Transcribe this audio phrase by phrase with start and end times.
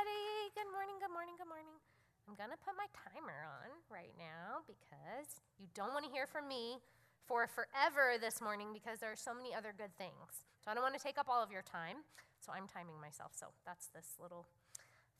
[0.00, 0.48] everybody.
[0.56, 1.76] Good morning, good morning, good morning.
[2.24, 6.24] I'm going to put my timer on right now because you don't want to hear
[6.24, 6.80] from me
[7.28, 10.48] for forever this morning because there are so many other good things.
[10.64, 12.00] So I don't want to take up all of your time.
[12.40, 13.36] So I'm timing myself.
[13.36, 14.48] So that's this little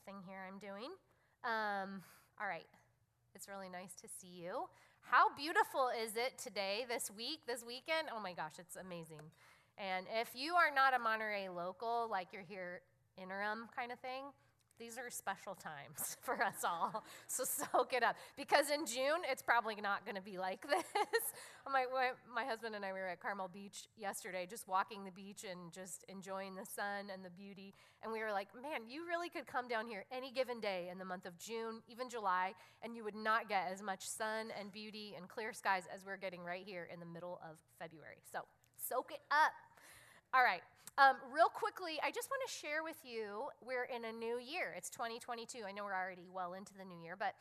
[0.09, 0.97] thing here I'm doing.
[1.45, 2.01] Um,
[2.41, 2.69] all right.
[3.37, 4.65] It's really nice to see you.
[5.05, 8.09] How beautiful is it today, this week, this weekend?
[8.09, 9.29] Oh my gosh, it's amazing.
[9.77, 12.81] And if you are not a Monterey local, like you're here
[13.21, 14.33] interim kind of thing,
[14.81, 17.05] these are special times for us all.
[17.29, 18.17] So soak it up.
[18.37, 21.25] Because in June, it's probably not going to be like this.
[21.71, 21.85] my,
[22.35, 26.05] my husband and I were at Carmel Beach yesterday, just walking the beach and just
[26.09, 27.75] enjoying the sun and the beauty.
[28.03, 30.99] And we were like, man, you really could come down here any given day in
[30.99, 34.73] the month of June, even July, and you would not get as much sun and
[34.73, 38.17] beauty and clear skies as we're getting right here in the middle of February.
[38.33, 38.41] So
[38.77, 39.53] soak it up.
[40.33, 40.63] All right.
[41.01, 44.77] Um, real quickly, I just want to share with you we're in a new year.
[44.77, 45.65] It's 2022.
[45.65, 47.33] I know we're already well into the new year, but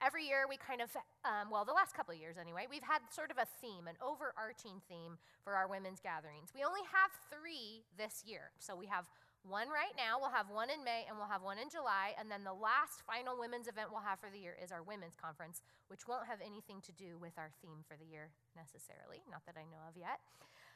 [0.00, 0.88] every year we kind of,
[1.28, 4.00] um, well, the last couple of years anyway, we've had sort of a theme, an
[4.00, 6.56] overarching theme for our women's gatherings.
[6.56, 8.48] We only have three this year.
[8.56, 9.04] So we have
[9.44, 12.16] one right now, we'll have one in May, and we'll have one in July.
[12.16, 15.20] And then the last final women's event we'll have for the year is our women's
[15.20, 15.60] conference,
[15.92, 19.60] which won't have anything to do with our theme for the year necessarily, not that
[19.60, 20.24] I know of yet.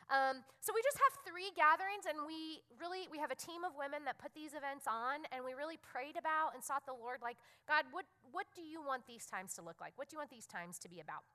[0.07, 3.75] Um, so we just have three gatherings, and we really we have a team of
[3.75, 7.19] women that put these events on, and we really prayed about and sought the Lord,
[7.23, 9.99] like God, what what do you want these times to look like?
[9.99, 11.27] What do you want these times to be about?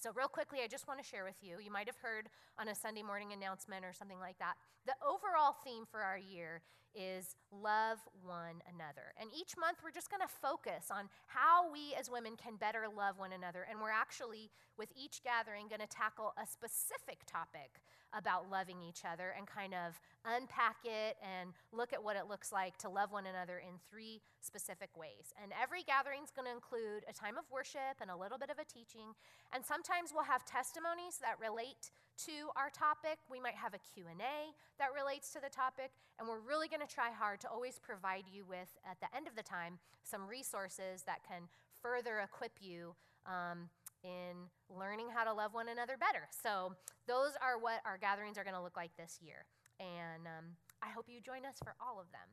[0.00, 1.60] So, real quickly, I just want to share with you.
[1.62, 4.54] You might have heard on a Sunday morning announcement or something like that.
[4.86, 6.62] The overall theme for our year
[6.94, 9.14] is love one another.
[9.20, 12.86] And each month, we're just going to focus on how we as women can better
[12.86, 13.66] love one another.
[13.68, 19.06] And we're actually, with each gathering, going to tackle a specific topic about loving each
[19.06, 23.12] other and kind of unpack it and look at what it looks like to love
[23.12, 25.30] one another in three specific ways.
[25.42, 28.50] And every gathering is going to include a time of worship and a little bit
[28.50, 29.14] of a teaching.
[29.54, 31.94] And sometimes we'll have testimonies that relate
[32.26, 33.18] to our topic.
[33.30, 36.92] We might have a Q&A that relates to the topic, and we're really going to
[36.92, 41.02] try hard to always provide you with at the end of the time some resources
[41.04, 41.48] that can
[41.80, 42.94] further equip you
[43.26, 43.68] um,
[44.04, 46.28] in learning how to love one another better.
[46.30, 46.76] So,
[47.06, 49.44] those are what our gatherings are going to look like this year.
[49.78, 52.28] And um, I hope you join us for all of them.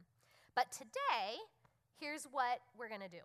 [0.56, 1.40] But today,
[2.00, 3.24] here's what we're going to do.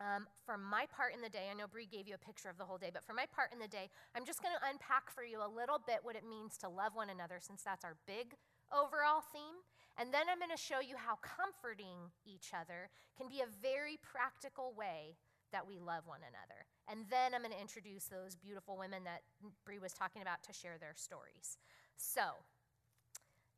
[0.00, 2.58] Um, for my part in the day, I know Bree gave you a picture of
[2.58, 5.10] the whole day, but for my part in the day, I'm just going to unpack
[5.10, 7.94] for you a little bit what it means to love one another, since that's our
[8.06, 8.34] big
[8.74, 9.62] overall theme.
[9.94, 14.02] And then I'm going to show you how comforting each other can be a very
[14.02, 15.14] practical way
[15.54, 16.66] that we love one another.
[16.90, 19.22] And then I'm going to introduce those beautiful women that
[19.62, 21.62] Bree was talking about to share their stories.
[21.94, 22.42] So,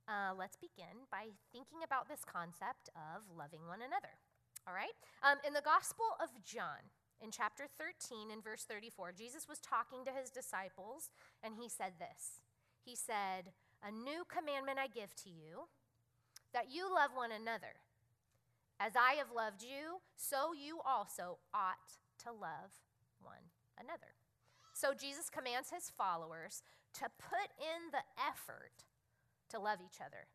[0.05, 4.21] uh, let's begin by thinking about this concept of loving one another.
[4.67, 4.95] All right?
[5.23, 6.91] Um, in the Gospel of John,
[7.23, 11.11] in chapter 13, in verse 34, Jesus was talking to his disciples,
[11.43, 12.43] and he said this
[12.85, 15.71] He said, A new commandment I give to you,
[16.53, 17.81] that you love one another.
[18.79, 22.77] As I have loved you, so you also ought to love
[23.23, 23.49] one
[23.81, 24.13] another.
[24.75, 26.63] So Jesus commands his followers
[27.01, 28.85] to put in the effort
[29.49, 30.29] to love each other.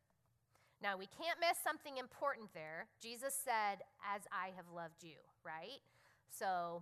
[0.81, 2.89] Now, we can't miss something important there.
[3.01, 5.85] Jesus said, As I have loved you, right?
[6.33, 6.81] So,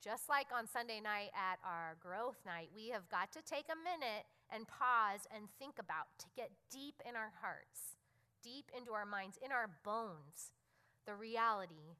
[0.00, 3.76] just like on Sunday night at our growth night, we have got to take a
[3.76, 8.00] minute and pause and think about to get deep in our hearts,
[8.40, 10.56] deep into our minds, in our bones
[11.04, 11.96] the reality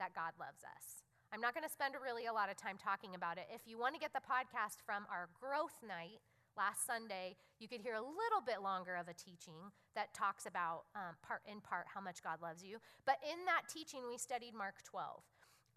[0.00, 1.04] that God loves us.
[1.32, 3.44] I'm not going to spend really a lot of time talking about it.
[3.52, 6.24] If you want to get the podcast from our growth night
[6.58, 10.90] last Sunday, you could hear a little bit longer of a teaching that talks about,
[10.98, 12.78] um, part, in part, how much God loves you.
[13.06, 15.22] But in that teaching, we studied Mark 12.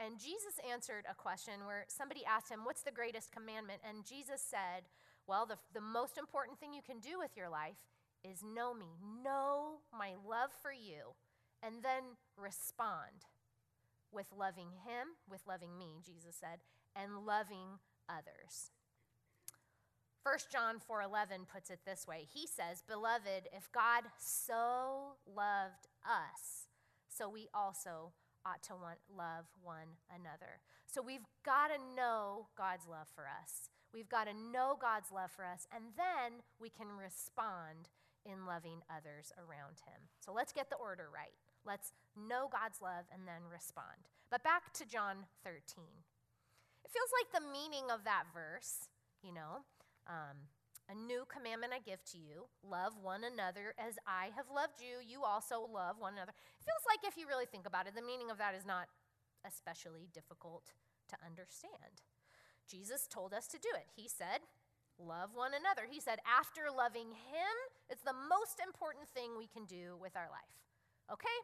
[0.01, 3.85] And Jesus answered a question where somebody asked him, What's the greatest commandment?
[3.87, 4.89] And Jesus said,
[5.27, 7.77] Well, the, the most important thing you can do with your life
[8.25, 11.13] is know me, know my love for you
[11.63, 13.29] and then respond
[14.11, 16.59] with loving him, with loving me, Jesus said,
[16.95, 17.79] and loving
[18.09, 18.71] others.
[20.23, 22.25] 1 John 4:11 puts it this way.
[22.25, 26.67] He says, "Beloved, if God so loved us,
[27.07, 28.13] so we also
[28.45, 33.69] ought to want, love one another." So we've got to know God's love for us.
[33.91, 37.89] We've got to know God's love for us, and then we can respond
[38.23, 40.09] in loving others around him.
[40.19, 41.35] So let's get the order right.
[41.63, 44.07] Let's know God's love and then respond.
[44.29, 46.05] But back to John 13.
[46.83, 48.89] It feels like the meaning of that verse,
[49.21, 49.65] you know,
[50.07, 50.49] um,
[50.89, 54.99] A new commandment I give to you love one another as I have loved you.
[54.99, 56.33] You also love one another.
[56.33, 58.87] It feels like, if you really think about it, the meaning of that is not
[59.45, 60.73] especially difficult
[61.09, 62.03] to understand.
[62.67, 63.87] Jesus told us to do it.
[63.95, 64.41] He said,
[64.99, 65.87] Love one another.
[65.89, 67.55] He said, After loving Him,
[67.89, 70.55] it's the most important thing we can do with our life.
[71.11, 71.39] Okay?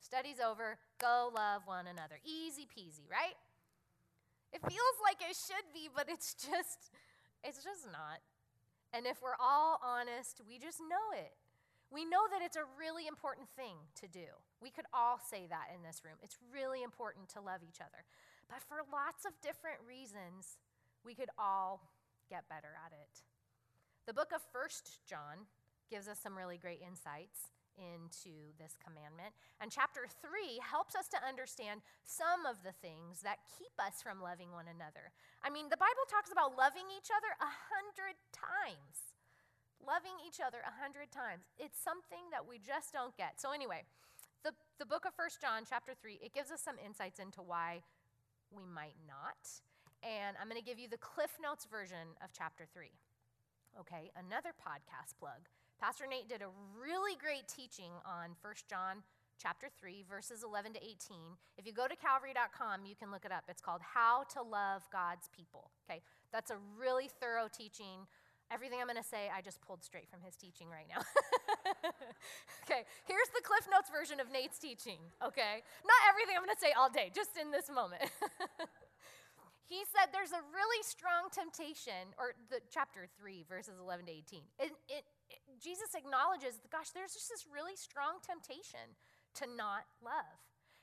[0.00, 0.78] Study's over.
[1.00, 2.18] Go love one another.
[2.24, 3.36] Easy peasy, right?
[4.52, 6.90] It feels like it should be, but it's just,
[7.44, 8.22] it's just not.
[8.92, 11.32] And if we're all honest, we just know it.
[11.92, 14.32] We know that it's a really important thing to do.
[14.60, 16.16] We could all say that in this room.
[16.22, 18.04] It's really important to love each other.
[18.48, 20.56] But for lots of different reasons,
[21.04, 21.84] we could all
[22.30, 23.24] get better at it.
[24.06, 25.48] The book of First John
[25.90, 29.32] gives us some really great insights into this commandment.
[29.60, 34.20] And chapter 3 helps us to understand some of the things that keep us from
[34.20, 35.12] loving one another.
[35.40, 39.14] I mean, the Bible talks about loving each other a hundred times.
[39.82, 41.50] Loving each other a hundred times.
[41.58, 43.42] It's something that we just don't get.
[43.42, 43.82] So, anyway,
[44.46, 47.82] the, the book of First John, chapter 3, it gives us some insights into why
[48.54, 49.38] we might not.
[50.02, 52.90] And I'm going to give you the Cliff Notes version of chapter 3.
[53.80, 55.48] Okay, another podcast plug.
[55.82, 59.02] Pastor Nate did a really great teaching on 1 John
[59.34, 60.94] chapter 3 verses 11 to 18.
[61.58, 63.50] If you go to calvary.com, you can look it up.
[63.50, 65.74] It's called How to Love God's People.
[65.82, 65.98] Okay?
[66.30, 68.06] That's a really thorough teaching.
[68.54, 71.02] Everything I'm going to say, I just pulled straight from his teaching right now.
[72.62, 75.66] okay, here's the Cliff Notes version of Nate's teaching, okay?
[75.82, 78.06] Not everything I'm going to say all day, just in this moment.
[79.72, 84.46] he said there's a really strong temptation, or the chapter 3, verses 11 to 18.
[84.60, 85.02] It, it,
[85.62, 88.98] Jesus acknowledges, gosh, there's just this really strong temptation
[89.38, 90.42] to not love.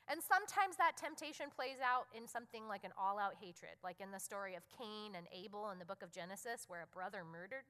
[0.09, 4.09] And sometimes that temptation plays out in something like an all out hatred, like in
[4.09, 7.67] the story of Cain and Abel in the book of Genesis, where a brother murdered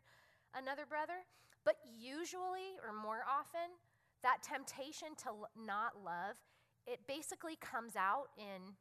[0.55, 1.27] another brother.
[1.65, 3.75] But usually, or more often,
[4.23, 6.39] that temptation to not love,
[6.87, 8.77] it basically comes out in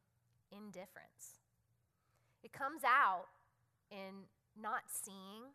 [0.54, 1.42] indifference.
[2.44, 3.26] It comes out
[3.90, 5.50] in not seeing,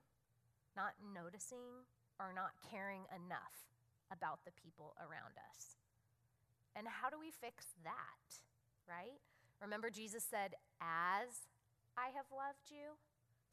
[0.75, 1.87] not noticing,
[2.19, 3.69] are not caring enough
[4.11, 5.77] about the people around us.
[6.75, 8.29] And how do we fix that,
[8.89, 9.21] right?
[9.61, 11.49] Remember, Jesus said, As
[11.97, 12.97] I have loved you,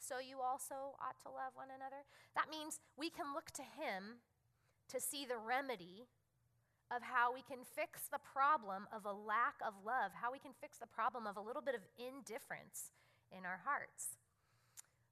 [0.01, 2.09] so you also ought to love one another.
[2.35, 4.25] That means we can look to Him
[4.89, 6.09] to see the remedy
[6.91, 10.57] of how we can fix the problem of a lack of love, how we can
[10.59, 12.91] fix the problem of a little bit of indifference
[13.31, 14.19] in our hearts.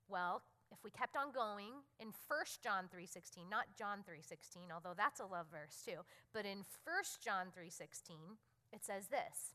[0.09, 5.21] Well, if we kept on going in 1 John 3:16, not John 3:16, although that's
[5.21, 8.39] a love verse too, but in 1 John 3:16,
[8.73, 9.55] it says this.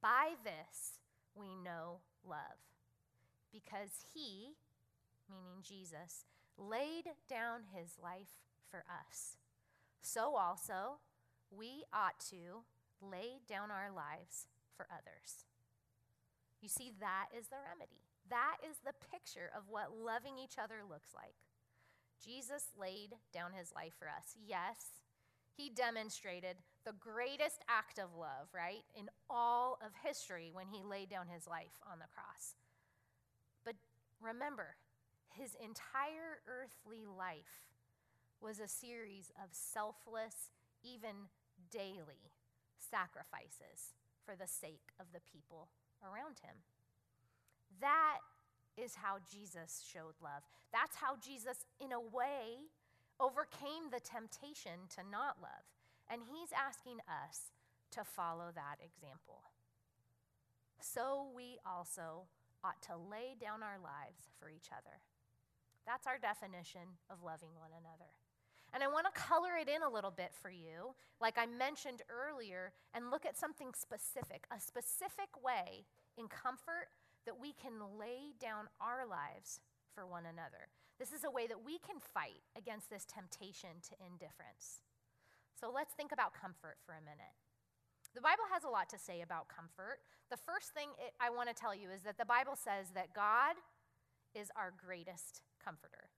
[0.00, 0.98] By this
[1.34, 2.58] we know love,
[3.52, 4.56] because he,
[5.28, 6.24] meaning Jesus,
[6.56, 9.38] laid down his life for us.
[10.00, 11.00] So also
[11.50, 12.64] we ought to
[13.00, 14.46] lay down our lives
[14.76, 15.44] for others.
[16.60, 18.09] You see, that is the remedy.
[18.30, 21.34] That is the picture of what loving each other looks like.
[22.24, 24.36] Jesus laid down his life for us.
[24.46, 25.02] Yes,
[25.56, 31.10] he demonstrated the greatest act of love, right, in all of history when he laid
[31.10, 32.54] down his life on the cross.
[33.64, 33.74] But
[34.20, 34.76] remember,
[35.28, 37.68] his entire earthly life
[38.40, 40.50] was a series of selfless,
[40.82, 41.28] even
[41.70, 42.32] daily
[42.78, 43.94] sacrifices
[44.24, 45.68] for the sake of the people
[46.02, 46.56] around him.
[47.80, 48.18] That
[48.76, 50.42] is how Jesus showed love.
[50.72, 52.70] That's how Jesus, in a way,
[53.18, 55.64] overcame the temptation to not love.
[56.08, 57.52] And he's asking us
[57.92, 59.42] to follow that example.
[60.80, 62.26] So we also
[62.64, 65.00] ought to lay down our lives for each other.
[65.86, 68.10] That's our definition of loving one another.
[68.72, 72.02] And I want to color it in a little bit for you, like I mentioned
[72.08, 75.84] earlier, and look at something specific, a specific way
[76.16, 76.86] in comfort
[77.26, 79.60] that we can lay down our lives
[79.94, 80.72] for one another.
[80.98, 84.84] This is a way that we can fight against this temptation to indifference.
[85.56, 87.36] So let's think about comfort for a minute.
[88.14, 90.02] The Bible has a lot to say about comfort.
[90.32, 93.14] The first thing it, I want to tell you is that the Bible says that
[93.14, 93.54] God
[94.34, 96.10] is our greatest comforter.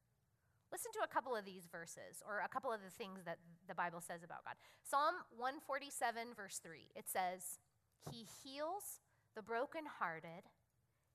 [0.73, 3.37] Listen to a couple of these verses, or a couple of the things that
[3.68, 4.56] the Bible says about God.
[4.80, 7.61] Psalm 147, verse 3, it says,
[8.09, 9.04] He heals
[9.37, 10.49] the brokenhearted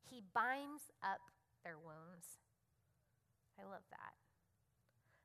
[0.09, 1.21] he binds up
[1.63, 2.39] their wounds.
[3.59, 4.15] I love that.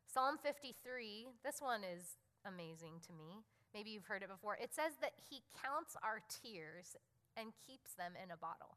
[0.06, 3.44] Psalm 53, this one is amazing to me.
[3.72, 4.58] Maybe you've heard it before.
[4.60, 6.96] It says that he counts our tears
[7.36, 8.76] and keeps them in a bottle.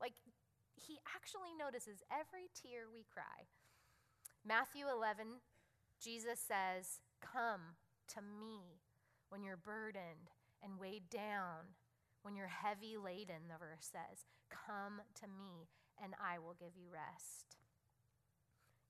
[0.00, 0.14] Like,
[0.76, 3.50] he actually notices every tear we cry.
[4.46, 5.42] Matthew 11,
[5.98, 7.74] Jesus says, Come
[8.14, 8.78] to me
[9.28, 10.30] when you're burdened
[10.62, 11.74] and weighed down,
[12.26, 15.70] when you're heavy laden, the verse says, Come to me
[16.02, 17.54] and I will give you rest.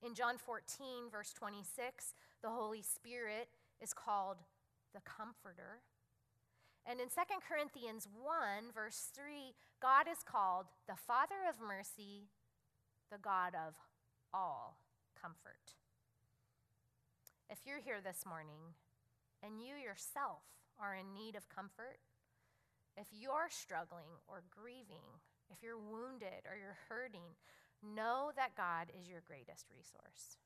[0.01, 4.39] In John 14, verse 26, the Holy Spirit is called
[4.95, 5.85] the Comforter.
[6.89, 9.53] And in 2 Corinthians 1, verse 3,
[9.83, 12.33] God is called the Father of mercy,
[13.13, 13.75] the God of
[14.33, 14.79] all
[15.21, 15.77] comfort.
[17.51, 18.73] If you're here this morning
[19.43, 20.41] and you yourself
[20.81, 22.01] are in need of comfort,
[22.97, 25.21] if you're struggling or grieving,
[25.53, 27.37] if you're wounded or you're hurting,
[27.85, 30.41] know that God is your greatest resource.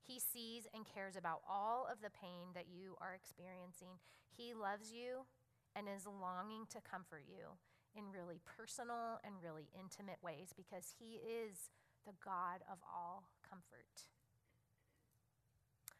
[0.00, 4.00] He sees and cares about all of the pain that you are experiencing.
[4.26, 5.28] He loves you
[5.76, 7.60] and is longing to comfort you
[7.94, 11.70] in really personal and really intimate ways because He is
[12.04, 14.10] the God of all comfort.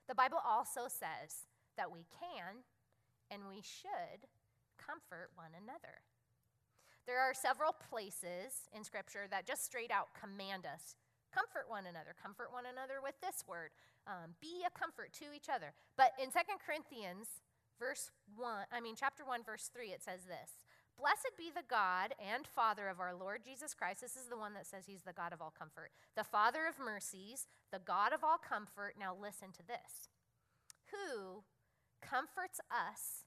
[0.09, 2.67] The Bible also says that we can
[3.31, 4.27] and we should
[4.83, 6.03] comfort one another.
[7.07, 10.95] There are several places in Scripture that just straight out command us
[11.33, 13.73] comfort one another, comfort one another with this word,
[14.05, 15.73] um, be a comfort to each other.
[15.97, 17.43] But in Second Corinthians,
[17.81, 20.63] verse 1, I mean, chapter 1, verse 3, it says this
[21.01, 24.05] Blessed be the God and Father of our Lord Jesus Christ.
[24.05, 25.91] This is the one that says he's the God of all comfort.
[26.15, 28.95] The Father of mercies, the God of all comfort.
[29.01, 30.13] Now listen to this
[30.93, 31.43] who
[32.05, 33.22] comforts us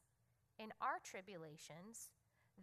[0.59, 2.09] in our tribulations,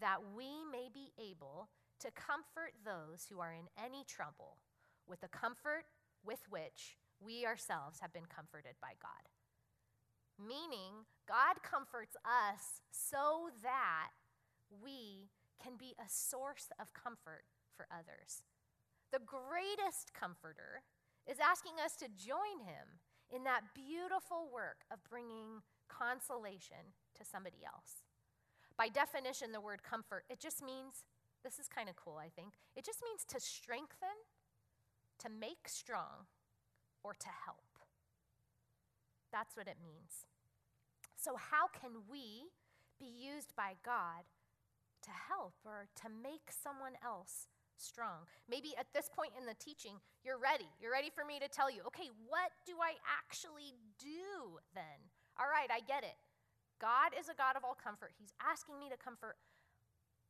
[0.01, 1.69] that we may be able
[2.01, 4.59] to comfort those who are in any trouble
[5.07, 5.85] with the comfort
[6.25, 9.29] with which we ourselves have been comforted by God.
[10.39, 14.11] Meaning, God comforts us so that
[14.83, 15.31] we
[15.63, 17.45] can be a source of comfort
[17.77, 18.43] for others.
[19.13, 20.83] The greatest comforter
[21.29, 22.99] is asking us to join him
[23.31, 28.03] in that beautiful work of bringing consolation to somebody else.
[28.77, 31.05] By definition, the word comfort, it just means,
[31.45, 34.17] this is kind of cool, I think, it just means to strengthen,
[35.19, 36.27] to make strong,
[37.05, 37.79] or to help.
[39.33, 40.27] That's what it means.
[41.17, 42.51] So, how can we
[42.99, 44.27] be used by God
[45.03, 47.47] to help or to make someone else
[47.77, 48.27] strong?
[48.49, 50.69] Maybe at this point in the teaching, you're ready.
[50.81, 55.11] You're ready for me to tell you, okay, what do I actually do then?
[55.39, 56.17] All right, I get it.
[56.81, 58.11] God is a God of all comfort.
[58.19, 59.39] He's asking me to comfort.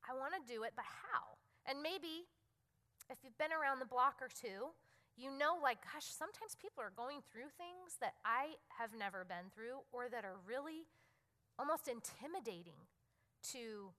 [0.04, 1.40] I want to do it, but how?
[1.64, 2.28] And maybe
[3.08, 4.74] if you've been around the block or two,
[5.16, 9.52] you know, like, gosh, sometimes people are going through things that I have never been
[9.52, 10.88] through or that are really
[11.58, 12.88] almost intimidating
[13.52, 13.92] to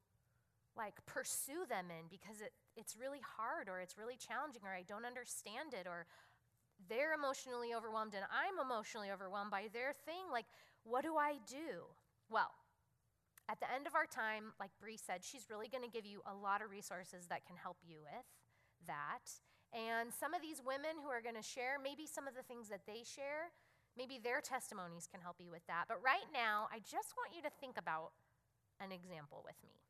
[0.73, 4.81] like pursue them in because it, it's really hard or it's really challenging or I
[4.81, 6.09] don't understand it or
[6.89, 10.33] they're emotionally overwhelmed and I'm emotionally overwhelmed by their thing.
[10.33, 10.49] Like,
[10.83, 11.87] what do I do?
[12.29, 12.51] Well,
[13.49, 16.21] at the end of our time, like Bree said, she's really going to give you
[16.23, 18.27] a lot of resources that can help you with
[18.87, 19.27] that.
[19.73, 22.69] And some of these women who are going to share, maybe some of the things
[22.69, 23.51] that they share,
[23.97, 25.85] maybe their testimonies can help you with that.
[25.87, 28.13] But right now, I just want you to think about
[28.79, 29.81] an example with me.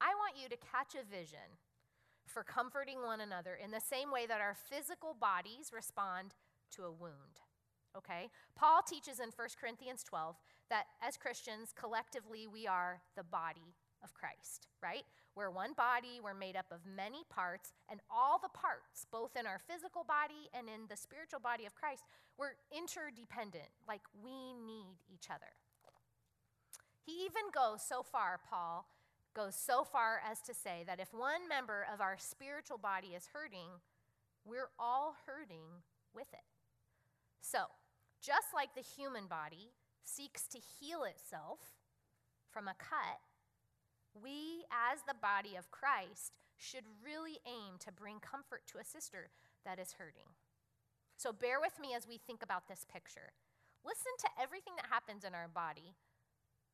[0.00, 1.56] I want you to catch a vision
[2.26, 6.34] for comforting one another in the same way that our physical bodies respond
[6.76, 7.40] to a wound.
[7.96, 8.28] Okay?
[8.54, 10.36] Paul teaches in 1 Corinthians 12
[10.70, 15.04] that as Christians, collectively, we are the body of Christ, right?
[15.34, 19.46] We're one body, we're made up of many parts, and all the parts, both in
[19.46, 22.04] our physical body and in the spiritual body of Christ,
[22.38, 23.68] we're interdependent.
[23.86, 25.52] Like we need each other.
[27.04, 28.86] He even goes so far, Paul
[29.34, 33.28] goes so far as to say that if one member of our spiritual body is
[33.32, 33.84] hurting,
[34.44, 35.84] we're all hurting
[36.14, 36.48] with it.
[37.42, 37.66] So,
[38.26, 39.70] just like the human body
[40.02, 41.78] seeks to heal itself
[42.50, 43.22] from a cut,
[44.10, 49.30] we, as the body of Christ, should really aim to bring comfort to a sister
[49.62, 50.34] that is hurting.
[51.14, 53.30] So bear with me as we think about this picture.
[53.84, 55.94] Listen to everything that happens in our body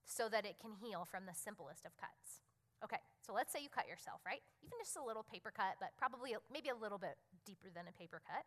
[0.06, 2.40] so that it can heal from the simplest of cuts.
[2.82, 4.42] Okay, so let's say you cut yourself, right?
[4.64, 7.94] Even just a little paper cut, but probably maybe a little bit deeper than a
[7.94, 8.42] paper cut.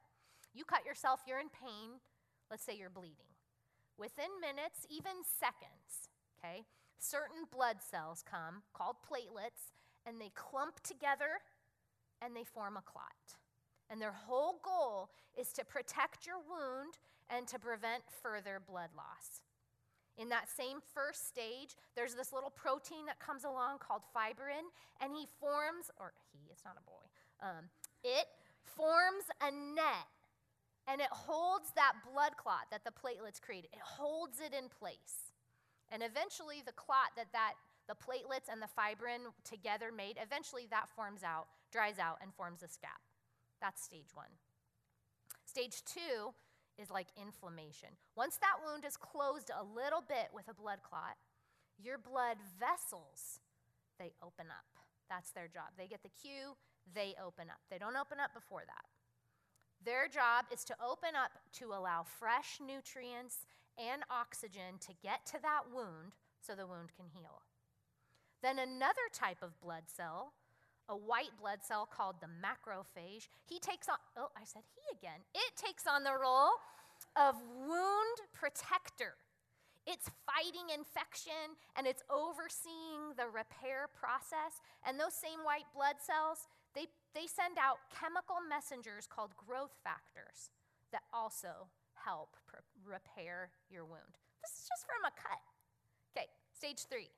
[0.51, 1.99] You cut yourself, you're in pain.
[2.49, 3.33] Let's say you're bleeding.
[3.97, 6.65] Within minutes, even seconds, okay,
[6.99, 9.71] certain blood cells come called platelets
[10.05, 11.39] and they clump together
[12.21, 13.37] and they form a clot.
[13.89, 16.97] And their whole goal is to protect your wound
[17.29, 19.41] and to prevent further blood loss.
[20.17, 24.71] In that same first stage, there's this little protein that comes along called fibrin,
[25.01, 27.03] and he forms, or he, it's not a boy,
[27.41, 27.67] um,
[28.03, 28.27] it
[28.63, 30.07] forms a net
[30.87, 33.65] and it holds that blood clot that the platelets create.
[33.73, 35.33] It holds it in place.
[35.91, 37.53] And eventually, the clot that, that
[37.87, 42.63] the platelets and the fibrin together made, eventually that forms out, dries out, and forms
[42.63, 42.97] a scab.
[43.61, 44.33] That's stage one.
[45.45, 46.33] Stage two
[46.77, 47.89] is like inflammation.
[48.15, 51.15] Once that wound is closed a little bit with a blood clot,
[51.81, 53.39] your blood vessels,
[53.99, 54.65] they open up.
[55.09, 55.71] That's their job.
[55.77, 56.57] They get the cue,
[56.93, 57.61] they open up.
[57.69, 58.85] They don't open up before that.
[59.83, 63.45] Their job is to open up to allow fresh nutrients
[63.77, 67.41] and oxygen to get to that wound so the wound can heal.
[68.41, 70.33] Then another type of blood cell,
[70.87, 75.19] a white blood cell called the macrophage, he takes on, oh, I said he again.
[75.33, 76.53] It takes on the role
[77.15, 77.35] of
[77.67, 79.15] wound protector.
[79.87, 84.61] It's fighting infection and it's overseeing the repair process.
[84.85, 86.49] And those same white blood cells,
[87.15, 90.51] they, send out chemical messengers called growth factors
[90.91, 94.19] that also help pr- repair your wound.
[94.43, 95.41] This is just from a cut.
[96.13, 97.09] Okay, stage three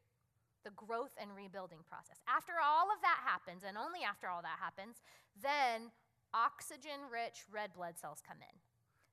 [0.67, 2.19] the growth and rebuilding process.
[2.27, 4.99] After all of that happens, and only after all that happens,
[5.39, 5.95] then
[6.33, 8.55] oxygen rich red blood cells come in.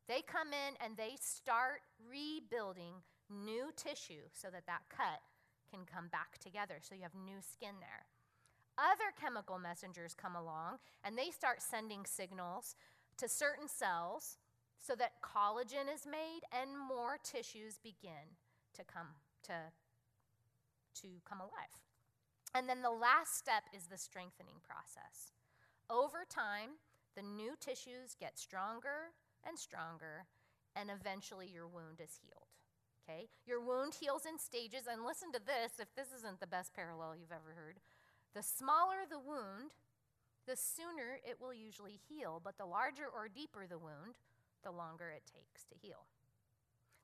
[0.08, 5.22] They come in and they start rebuilding new tissue so that that cut
[5.70, 8.04] can come back together, so you have new skin there.
[8.76, 12.74] Other chemical messengers come along and they start sending signals
[13.18, 14.38] to certain cells
[14.80, 18.36] so that collagen is made and more tissues begin
[18.74, 19.14] to come
[19.44, 19.72] to,
[21.00, 21.80] to come alive.
[22.54, 25.32] And then the last step is the strengthening process.
[25.90, 26.78] Over time,
[27.16, 29.14] the new tissues get stronger
[29.46, 30.26] and stronger,
[30.74, 32.48] and eventually your wound is healed.
[33.02, 33.28] Okay?
[33.46, 37.14] Your wound heals in stages, and listen to this if this isn't the best parallel
[37.16, 37.78] you've ever heard.
[38.34, 39.78] The smaller the wound,
[40.46, 44.18] the sooner it will usually heal, but the larger or deeper the wound,
[44.64, 46.06] the longer it takes to heal.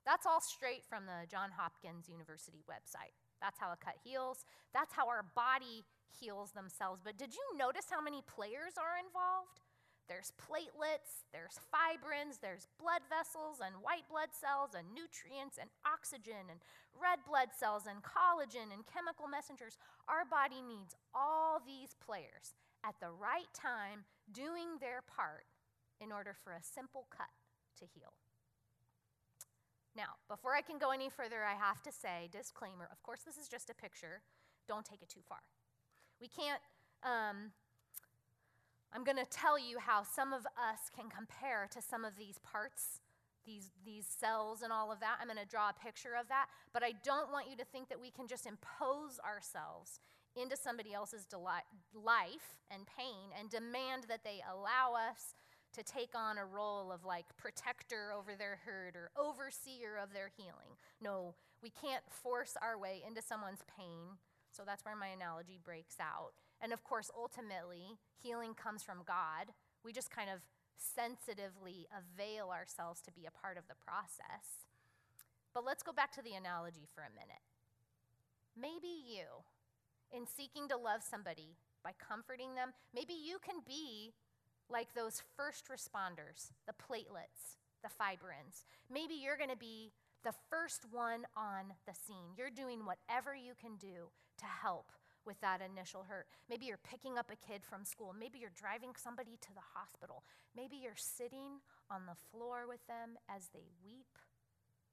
[0.05, 3.15] That's all straight from the Johns Hopkins University website.
[3.39, 4.45] That's how a cut heals.
[4.73, 5.85] That's how our body
[6.19, 7.01] heals themselves.
[7.03, 9.60] But did you notice how many players are involved?
[10.11, 16.51] There's platelets, there's fibrins, there's blood vessels and white blood cells and nutrients and oxygen
[16.51, 16.59] and
[16.99, 19.79] red blood cells and collagen and chemical messengers.
[20.11, 24.03] Our body needs all these players at the right time
[24.35, 25.47] doing their part
[26.03, 27.31] in order for a simple cut
[27.79, 28.11] to heal.
[29.95, 33.39] Now, before I can go any further, I have to say, disclaimer of course, this
[33.39, 34.19] is just a picture.
[34.67, 35.39] Don't take it too far.
[36.19, 36.59] We can't,
[36.99, 37.55] um,
[38.93, 42.39] I'm going to tell you how some of us can compare to some of these
[42.39, 42.99] parts,
[43.45, 45.17] these, these cells, and all of that.
[45.21, 47.87] I'm going to draw a picture of that, but I don't want you to think
[47.89, 49.99] that we can just impose ourselves
[50.35, 55.35] into somebody else's deli- life and pain and demand that they allow us
[55.73, 60.29] to take on a role of like protector over their herd or overseer of their
[60.35, 60.75] healing.
[61.01, 64.19] No, we can't force our way into someone's pain.
[64.51, 66.33] So that's where my analogy breaks out.
[66.61, 69.53] And of course, ultimately, healing comes from God.
[69.83, 70.41] We just kind of
[70.77, 74.65] sensitively avail ourselves to be a part of the process.
[75.53, 77.43] But let's go back to the analogy for a minute.
[78.55, 79.43] Maybe you,
[80.11, 84.13] in seeking to love somebody by comforting them, maybe you can be
[84.69, 88.63] like those first responders, the platelets, the fibrins.
[88.91, 89.91] Maybe you're going to be
[90.23, 92.37] the first one on the scene.
[92.37, 94.91] You're doing whatever you can do to help
[95.25, 96.27] with that initial hurt.
[96.49, 98.15] Maybe you're picking up a kid from school.
[98.17, 100.23] Maybe you're driving somebody to the hospital.
[100.55, 104.17] Maybe you're sitting on the floor with them as they weep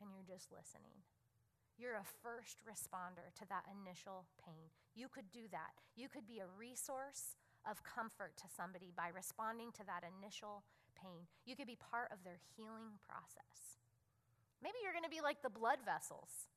[0.01, 1.03] and you're just listening.
[1.79, 4.71] You're a first responder to that initial pain.
[4.95, 5.79] You could do that.
[5.95, 10.67] You could be a resource of comfort to somebody by responding to that initial
[10.99, 11.31] pain.
[11.47, 13.79] You could be part of their healing process.
[14.59, 16.51] Maybe you're going to be like the blood vessels.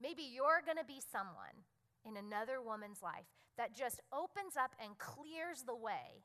[0.00, 1.68] Maybe you're going to be someone
[2.06, 6.24] in another woman's life that just opens up and clears the way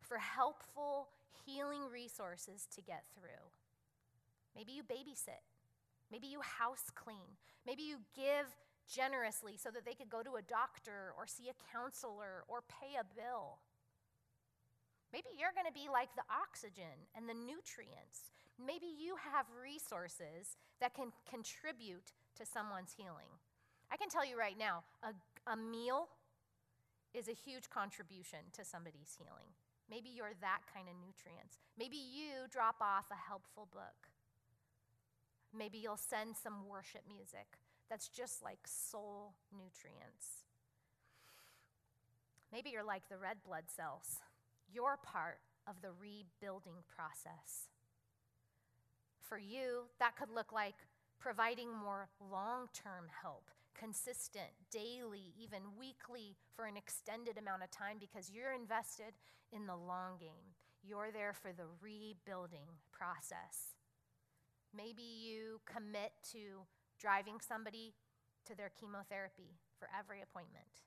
[0.00, 1.08] for helpful
[1.44, 3.52] healing resources to get through.
[4.56, 5.44] Maybe you babysit.
[6.10, 7.36] Maybe you house clean.
[7.66, 8.56] Maybe you give
[8.88, 12.96] generously so that they could go to a doctor or see a counselor or pay
[12.98, 13.60] a bill.
[15.12, 18.32] Maybe you're going to be like the oxygen and the nutrients.
[18.58, 23.37] Maybe you have resources that can contribute to someone's healing.
[23.90, 25.12] I can tell you right now a,
[25.50, 26.08] a meal
[27.14, 29.48] is a huge contribution to somebody's healing.
[29.90, 31.56] Maybe you're that kind of nutrients.
[31.78, 34.12] Maybe you drop off a helpful book.
[35.56, 37.56] Maybe you'll send some worship music
[37.88, 40.44] that's just like soul nutrients.
[42.52, 44.20] Maybe you're like the red blood cells.
[44.72, 47.68] You're part of the rebuilding process.
[49.20, 50.74] For you, that could look like
[51.18, 57.96] providing more long term help, consistent, daily, even weekly, for an extended amount of time
[58.00, 59.14] because you're invested
[59.52, 60.56] in the long game.
[60.82, 63.78] You're there for the rebuilding process.
[64.74, 66.66] Maybe you commit to
[66.98, 67.94] driving somebody
[68.46, 70.82] to their chemotherapy for every appointment.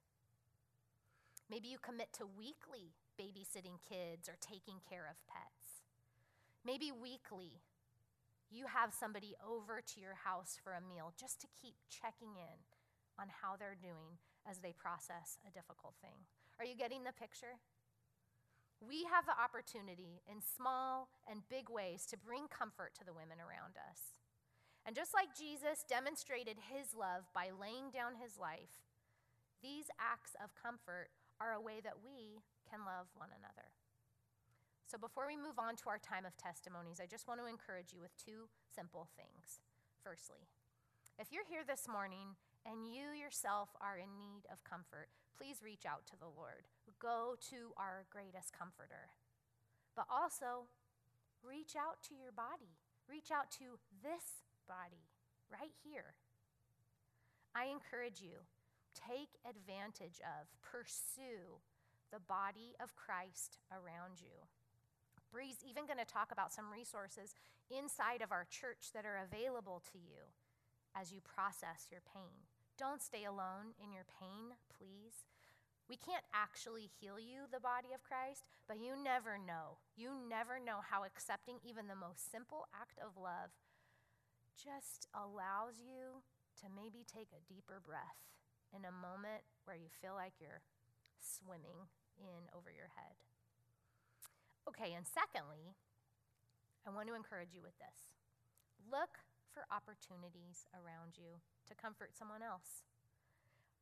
[1.49, 5.83] Maybe you commit to weekly babysitting kids or taking care of pets.
[6.65, 7.61] Maybe weekly
[8.51, 12.59] you have somebody over to your house for a meal just to keep checking in
[13.19, 16.25] on how they're doing as they process a difficult thing.
[16.59, 17.59] Are you getting the picture?
[18.81, 23.37] We have the opportunity in small and big ways to bring comfort to the women
[23.37, 24.17] around us.
[24.85, 28.81] And just like Jesus demonstrated his love by laying down his life,
[29.61, 33.69] these acts of comfort are a way that we can love one another.
[34.89, 37.93] So before we move on to our time of testimonies, I just want to encourage
[37.93, 39.61] you with two simple things.
[40.01, 40.49] Firstly,
[41.21, 42.33] if you're here this morning
[42.65, 46.69] and you yourself are in need of comfort, please reach out to the Lord.
[47.01, 49.09] Go to our greatest comforter.
[49.95, 50.69] But also,
[51.41, 52.77] reach out to your body.
[53.09, 55.09] Reach out to this body
[55.49, 56.15] right here.
[57.57, 58.47] I encourage you,
[58.95, 61.59] take advantage of, pursue
[62.13, 64.47] the body of Christ around you.
[65.31, 67.35] Bree's even going to talk about some resources
[67.71, 70.27] inside of our church that are available to you
[70.95, 72.47] as you process your pain.
[72.77, 75.27] Don't stay alone in your pain, please.
[75.91, 79.83] We can't actually heal you, the body of Christ, but you never know.
[79.99, 83.51] You never know how accepting even the most simple act of love
[84.55, 86.23] just allows you
[86.63, 88.23] to maybe take a deeper breath
[88.71, 90.63] in a moment where you feel like you're
[91.19, 93.17] swimming in over your head.
[94.69, 95.75] Okay, and secondly,
[96.87, 98.15] I want to encourage you with this
[98.89, 102.87] look for opportunities around you to comfort someone else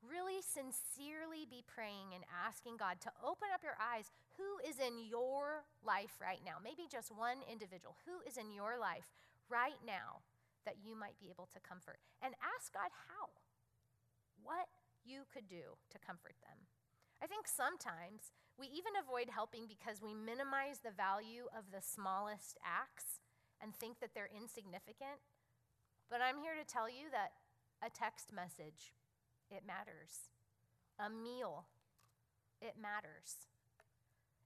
[0.05, 4.12] really sincerely be praying and asking God to open up your eyes.
[4.39, 6.63] Who is in your life right now?
[6.63, 7.99] Maybe just one individual.
[8.08, 9.12] Who is in your life
[9.51, 10.23] right now
[10.63, 11.99] that you might be able to comfort?
[12.23, 13.36] And ask God how.
[14.39, 14.71] What
[15.03, 16.71] you could do to comfort them.
[17.19, 22.55] I think sometimes we even avoid helping because we minimize the value of the smallest
[22.63, 23.19] acts
[23.60, 25.19] and think that they're insignificant.
[26.10, 27.34] But I'm here to tell you that
[27.86, 28.93] a text message
[29.50, 30.34] it matters.
[31.00, 31.65] A meal,
[32.62, 33.50] it matters.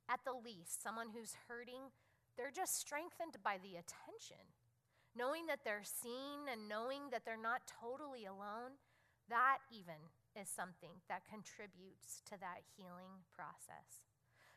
[0.07, 1.91] At the least, someone who's hurting,
[2.37, 4.43] they're just strengthened by the attention.
[5.15, 8.75] Knowing that they're seen and knowing that they're not totally alone,
[9.29, 14.03] that even is something that contributes to that healing process.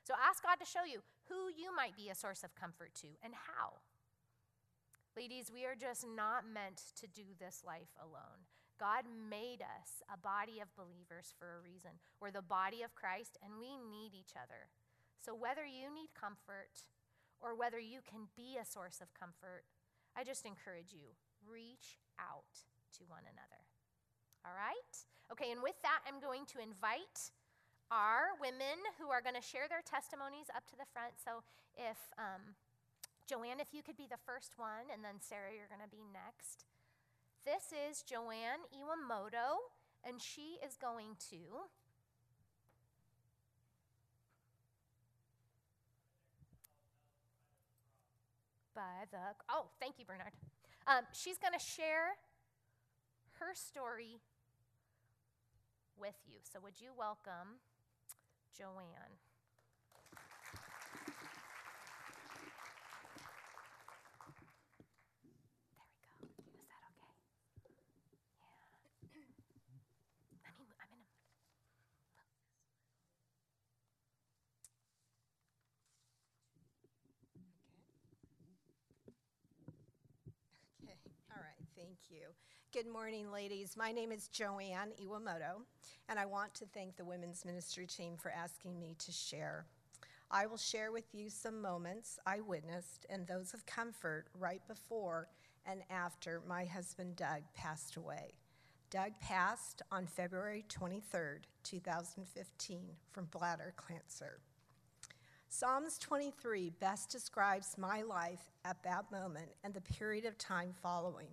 [0.02, 3.08] So ask God to show you who you might be a source of comfort to
[3.22, 3.82] and how.
[5.16, 8.44] Ladies, we are just not meant to do this life alone.
[8.76, 11.96] God made us a body of believers for a reason.
[12.20, 14.68] We're the body of Christ and we need each other.
[15.16, 16.84] So, whether you need comfort
[17.40, 19.64] or whether you can be a source of comfort,
[20.12, 21.16] I just encourage you
[21.48, 22.68] reach out
[23.00, 23.64] to one another.
[24.44, 24.92] All right?
[25.32, 27.32] Okay, and with that, I'm going to invite
[27.88, 31.16] our women who are going to share their testimonies up to the front.
[31.16, 31.40] So,
[31.72, 32.52] if um,
[33.26, 36.04] Joanne, if you could be the first one, and then Sarah, you're going to be
[36.14, 36.64] next.
[37.44, 39.74] This is Joanne Iwamoto,
[40.06, 41.66] and she is going to
[48.74, 50.32] by the oh thank you bernard.
[50.86, 52.14] Um, she's going to share
[53.40, 54.20] her story
[55.98, 56.38] with you.
[56.42, 57.58] So would you welcome
[58.56, 59.18] joanne
[81.86, 82.26] Thank you.
[82.72, 83.76] Good morning, ladies.
[83.76, 85.62] My name is Joanne Iwamoto,
[86.08, 89.66] and I want to thank the Women's Ministry team for asking me to share.
[90.28, 95.28] I will share with you some moments I witnessed and those of comfort right before
[95.64, 98.32] and after my husband Doug passed away.
[98.90, 104.40] Doug passed on February 23rd, 2015, from bladder cancer.
[105.48, 111.28] Psalms 23 best describes my life at that moment and the period of time following.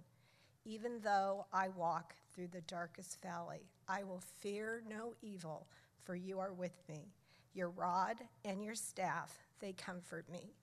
[0.65, 5.67] Even though I walk through the darkest valley, I will fear no evil,
[6.03, 7.11] for you are with me.
[7.53, 10.53] Your rod and your staff, they comfort me.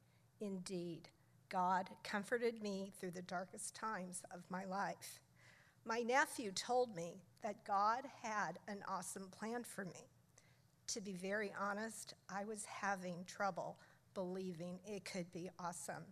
[0.40, 1.08] Indeed,
[1.50, 5.20] God comforted me through the darkest times of my life.
[5.84, 10.08] My nephew told me that God had an awesome plan for me.
[10.88, 13.78] To be very honest, I was having trouble
[14.14, 16.04] believing it could be awesome.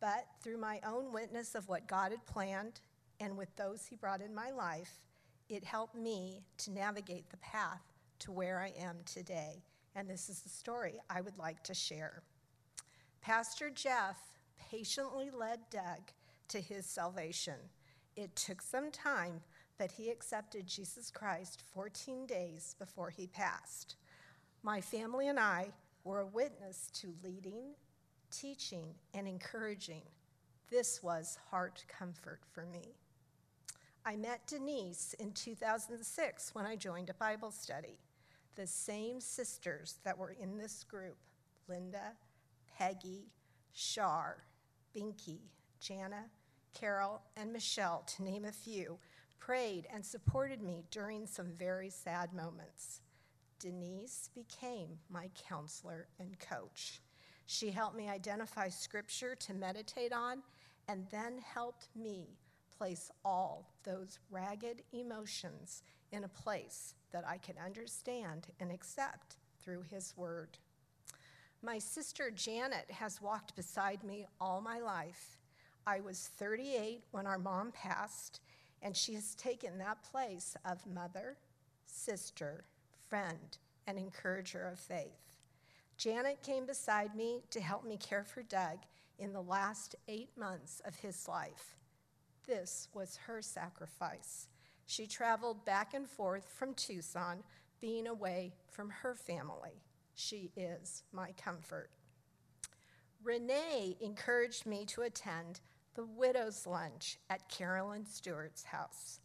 [0.00, 2.80] But through my own witness of what God had planned
[3.20, 5.00] and with those He brought in my life,
[5.48, 7.82] it helped me to navigate the path
[8.20, 9.62] to where I am today.
[9.94, 12.22] And this is the story I would like to share.
[13.20, 14.16] Pastor Jeff
[14.70, 16.12] patiently led Doug
[16.48, 17.54] to his salvation.
[18.16, 19.40] It took some time,
[19.78, 23.96] but he accepted Jesus Christ 14 days before he passed.
[24.62, 25.68] My family and I
[26.04, 27.74] were a witness to leading,
[28.30, 30.02] teaching, and encouraging.
[30.70, 32.94] This was heart comfort for me.
[34.08, 37.98] I met Denise in 2006 when I joined a Bible study.
[38.54, 41.16] The same sisters that were in this group
[41.68, 42.12] Linda,
[42.78, 43.24] Peggy,
[43.72, 44.44] Shar,
[44.94, 45.40] Binky,
[45.80, 46.26] Jana,
[46.72, 48.96] Carol, and Michelle, to name a few,
[49.40, 53.00] prayed and supported me during some very sad moments.
[53.58, 57.02] Denise became my counselor and coach.
[57.46, 60.44] She helped me identify scripture to meditate on
[60.86, 62.36] and then helped me
[62.78, 69.84] place all those ragged emotions in a place that I can understand and accept through
[69.90, 70.58] His Word.
[71.62, 75.38] My sister Janet has walked beside me all my life.
[75.86, 78.40] I was 38 when our mom passed,
[78.82, 81.36] and she has taken that place of mother,
[81.86, 82.64] sister,
[83.08, 85.38] friend, and encourager of faith.
[85.96, 88.78] Janet came beside me to help me care for Doug
[89.18, 91.75] in the last eight months of his life.
[92.46, 94.48] This was her sacrifice.
[94.86, 97.42] She traveled back and forth from Tucson,
[97.80, 99.82] being away from her family.
[100.14, 101.90] She is my comfort.
[103.22, 105.60] Renee encouraged me to attend
[105.94, 109.18] the widow's lunch at Carolyn Stewart's house.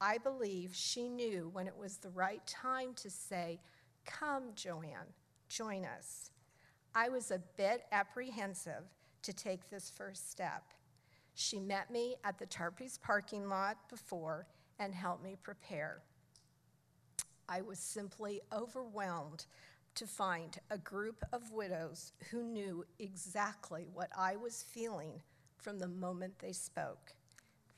[0.00, 3.60] I believe she knew when it was the right time to say,
[4.04, 5.14] Come, Joanne,
[5.48, 6.30] join us.
[6.94, 8.84] I was a bit apprehensive
[9.22, 10.62] to take this first step.
[11.38, 14.46] She met me at the Tarpy's parking lot before
[14.78, 16.00] and helped me prepare.
[17.46, 19.44] I was simply overwhelmed
[19.96, 25.20] to find a group of widows who knew exactly what I was feeling
[25.58, 27.12] from the moment they spoke.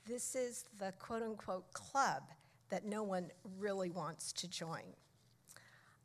[0.07, 2.31] This is the quote unquote club
[2.68, 4.94] that no one really wants to join.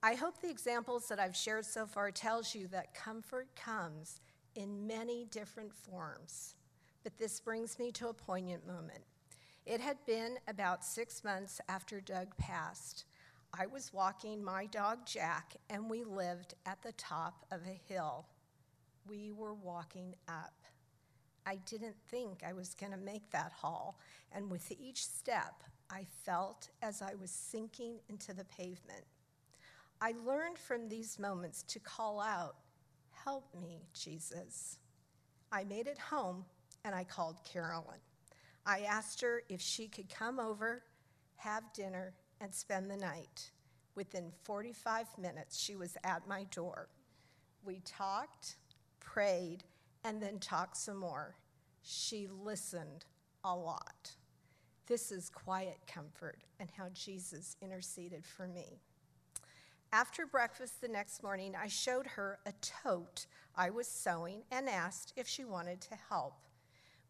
[0.01, 4.21] I hope the examples that I've shared so far tells you that comfort comes
[4.55, 6.55] in many different forms.
[7.03, 9.03] But this brings me to a poignant moment.
[9.65, 13.05] It had been about six months after Doug passed.
[13.57, 18.25] I was walking my dog Jack, and we lived at the top of a hill.
[19.07, 20.53] We were walking up.
[21.45, 23.99] I didn't think I was going to make that haul,
[24.31, 29.05] and with each step, I felt as I was sinking into the pavement.
[30.01, 32.55] I learned from these moments to call out,
[33.23, 34.79] Help me, Jesus.
[35.51, 36.45] I made it home
[36.83, 37.99] and I called Carolyn.
[38.65, 40.83] I asked her if she could come over,
[41.37, 43.51] have dinner, and spend the night.
[43.95, 46.89] Within 45 minutes, she was at my door.
[47.65, 48.55] We talked,
[48.99, 49.63] prayed,
[50.03, 51.35] and then talked some more.
[51.81, 53.05] She listened
[53.43, 54.11] a lot.
[54.87, 58.79] This is quiet comfort and how Jesus interceded for me.
[59.91, 65.13] After breakfast the next morning, I showed her a tote I was sewing and asked
[65.15, 66.33] if she wanted to help.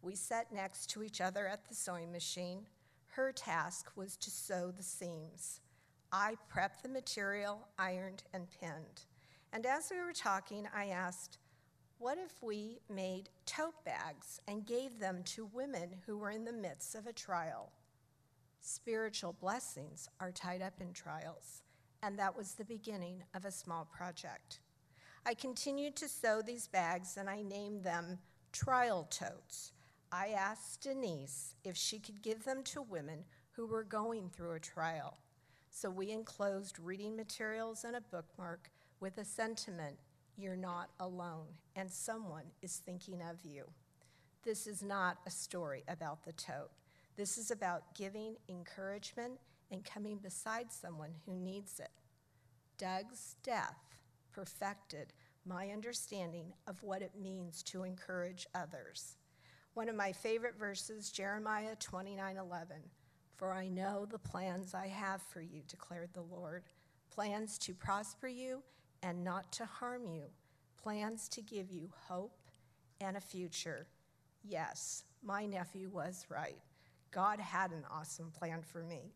[0.03, 2.67] We sat next to each other at the sewing machine.
[3.07, 5.61] Her task was to sew the seams.
[6.11, 9.05] I prepped the material, ironed, and pinned.
[9.51, 11.39] And as we were talking, I asked,
[11.97, 16.53] What if we made tote bags and gave them to women who were in the
[16.53, 17.71] midst of a trial?
[18.59, 21.63] Spiritual blessings are tied up in trials
[22.03, 24.59] and that was the beginning of a small project.
[25.25, 28.19] I continued to sew these bags and I named them
[28.51, 29.71] trial totes.
[30.15, 34.59] I asked Denise if she could give them to women who were going through a
[34.59, 35.17] trial.
[35.71, 39.97] So we enclosed reading materials and a bookmark with a sentiment
[40.37, 43.65] You're not alone, and someone is thinking of you.
[44.43, 46.69] This is not a story about the tote.
[47.17, 49.39] This is about giving encouragement
[49.71, 51.91] and coming beside someone who needs it.
[52.77, 53.97] Doug's death
[54.31, 55.11] perfected
[55.43, 59.17] my understanding of what it means to encourage others.
[59.73, 62.75] One of my favorite verses, Jeremiah 29 11.
[63.35, 66.63] For I know the plans I have for you, declared the Lord
[67.09, 68.61] plans to prosper you
[69.01, 70.25] and not to harm you,
[70.81, 72.37] plans to give you hope
[73.01, 73.87] and a future.
[74.43, 76.59] Yes, my nephew was right.
[77.11, 79.11] God had an awesome plan for me.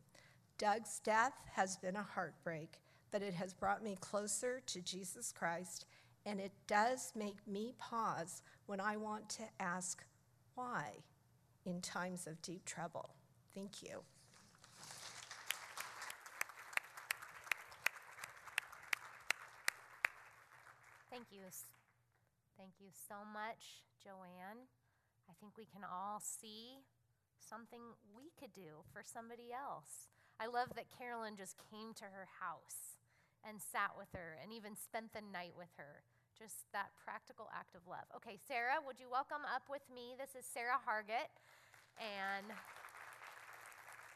[0.58, 2.80] Doug's death has been a heartbreak,
[3.12, 5.86] but it has brought me closer to Jesus Christ,
[6.26, 10.04] and it does make me pause when I want to ask
[10.58, 11.04] why
[11.66, 13.12] in times of deep trouble.
[13.54, 14.02] Thank you.
[21.12, 21.46] Thank you.
[22.58, 24.66] Thank you so much, Joanne.
[25.30, 26.82] I think we can all see
[27.38, 27.80] something
[28.16, 30.10] we could do for somebody else.
[30.40, 32.98] I love that Carolyn just came to her house
[33.48, 36.02] and sat with her and even spent the night with her.
[36.38, 38.06] Just that practical act of love.
[38.14, 40.14] Okay, Sarah, would you welcome up with me?
[40.14, 41.34] This is Sarah Hargett,
[41.98, 42.46] and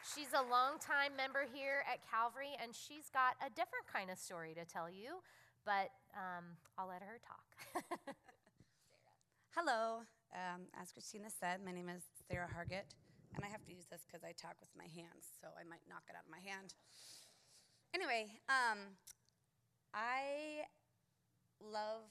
[0.05, 4.53] she's a longtime member here at Calvary, and she's got a different kind of story
[4.53, 5.25] to tell you,
[5.65, 7.49] but um, I'll let her talk.
[9.57, 10.05] Hello.
[10.29, 12.93] Um, as Christina said, my name is Sarah Hargett,
[13.33, 15.89] and I have to use this because I talk with my hands, so I might
[15.89, 16.77] knock it out of my hand.
[17.97, 18.93] Anyway, um,
[19.89, 20.69] I
[21.71, 22.01] love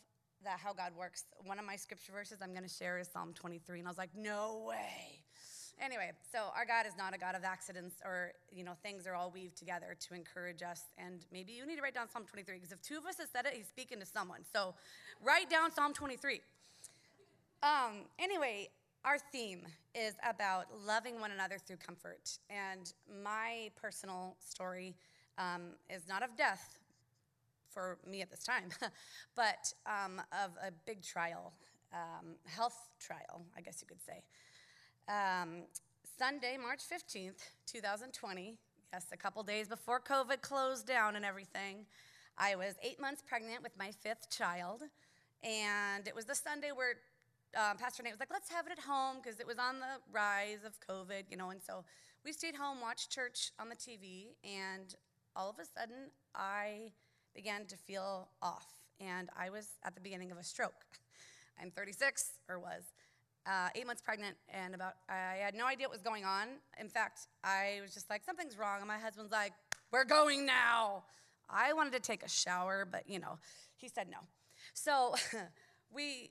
[0.44, 1.24] that how God works.
[1.44, 3.98] One of my scripture verses I'm going to share is Psalm 23, and I was
[3.98, 5.20] like, no way.
[5.82, 9.14] Anyway, so our God is not a God of accidents or, you know, things are
[9.14, 10.82] all weaved together to encourage us.
[10.98, 13.28] And maybe you need to write down Psalm 23 because if two of us have
[13.32, 14.40] said it, he's speaking to someone.
[14.52, 14.74] So
[15.22, 16.42] write down Psalm 23.
[17.62, 18.68] Um, anyway,
[19.06, 19.60] our theme
[19.94, 22.38] is about loving one another through comfort.
[22.50, 24.94] And my personal story
[25.38, 26.79] um, is not of death,
[27.72, 28.68] for me at this time,
[29.36, 31.52] but um, of a big trial,
[31.92, 34.22] um, health trial, I guess you could say.
[35.08, 35.62] Um,
[36.18, 38.58] Sunday, March 15th, 2020,
[38.92, 41.86] yes, a couple days before COVID closed down and everything,
[42.36, 44.82] I was eight months pregnant with my fifth child.
[45.42, 46.96] And it was the Sunday where
[47.56, 50.00] um, Pastor Nate was like, let's have it at home because it was on the
[50.12, 51.50] rise of COVID, you know.
[51.50, 51.84] And so
[52.24, 54.94] we stayed home, watched church on the TV, and
[55.34, 56.92] all of a sudden, I
[57.34, 58.66] began to feel off.
[59.00, 60.84] And I was at the beginning of a stroke.
[61.60, 62.84] I'm 36, or was.
[63.46, 66.48] Uh, eight months pregnant, and about I had no idea what was going on.
[66.78, 68.78] In fact, I was just like, something's wrong.
[68.80, 69.52] And my husband's like,
[69.90, 71.04] we're going now.
[71.48, 73.38] I wanted to take a shower, but you know,
[73.76, 74.18] he said no.
[74.74, 75.14] So
[75.92, 76.30] we,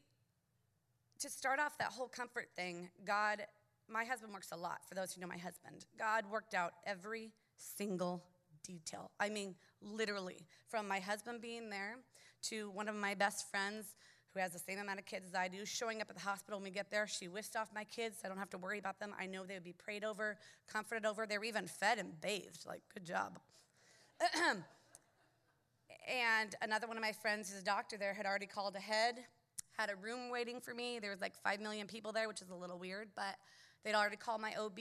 [1.20, 3.42] to start off that whole comfort thing, God,
[3.90, 4.80] my husband works a lot.
[4.88, 8.24] For those who know my husband, God worked out every single
[8.64, 9.12] detail.
[9.20, 11.98] I mean, literally, from my husband being there
[12.44, 13.96] to one of my best friends
[14.34, 16.60] who has the same amount of kids as I do, showing up at the hospital
[16.60, 17.08] when we get there.
[17.08, 18.18] She whisked off my kids.
[18.24, 19.14] I don't have to worry about them.
[19.20, 20.38] I know they would be prayed over,
[20.72, 21.26] comforted over.
[21.26, 22.66] They were even fed and bathed.
[22.68, 23.40] Like, good job.
[26.08, 29.16] and another one of my friends, his doctor there, had already called ahead,
[29.78, 31.00] had a room waiting for me.
[31.00, 33.36] There was like five million people there, which is a little weird, but
[33.84, 34.80] they'd already called my OB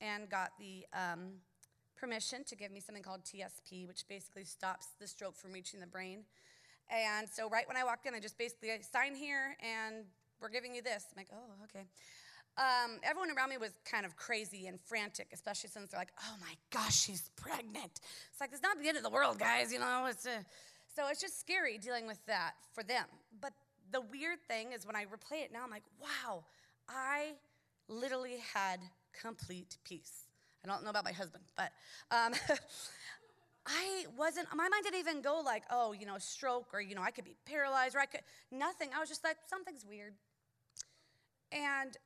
[0.00, 1.32] and got the um,
[2.00, 5.86] permission to give me something called TSP, which basically stops the stroke from reaching the
[5.86, 6.24] brain.
[6.90, 10.04] And so, right when I walked in, they just basically sign here and
[10.40, 11.04] we're giving you this.
[11.10, 11.84] I'm like, oh, okay.
[12.58, 16.34] Um, everyone around me was kind of crazy and frantic, especially since they're like, oh
[16.40, 18.00] my gosh, she's pregnant.
[18.30, 20.06] It's like, it's not the end of the world, guys, you know?
[20.08, 20.40] It's, uh,
[20.94, 23.04] so it's just scary dealing with that for them.
[23.40, 23.52] But
[23.92, 26.44] the weird thing is when I replay it now, I'm like, wow,
[26.88, 27.34] I
[27.88, 28.80] literally had
[29.18, 30.26] complete peace.
[30.64, 31.72] I don't know about my husband, but
[32.10, 32.34] um,
[33.66, 37.02] I wasn't, my mind didn't even go like, oh, you know, stroke or, you know,
[37.02, 38.20] I could be paralyzed or I could,
[38.50, 38.90] nothing.
[38.94, 40.14] I was just like, something's weird.
[41.52, 41.96] And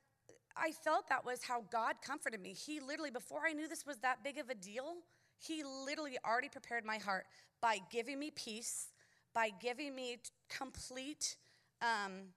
[0.57, 2.53] I felt that was how God comforted me.
[2.53, 4.97] He literally, before I knew this was that big of a deal,
[5.39, 7.27] He literally already prepared my heart
[7.61, 8.89] by giving me peace,
[9.35, 11.37] by giving me complete
[11.83, 12.29] um,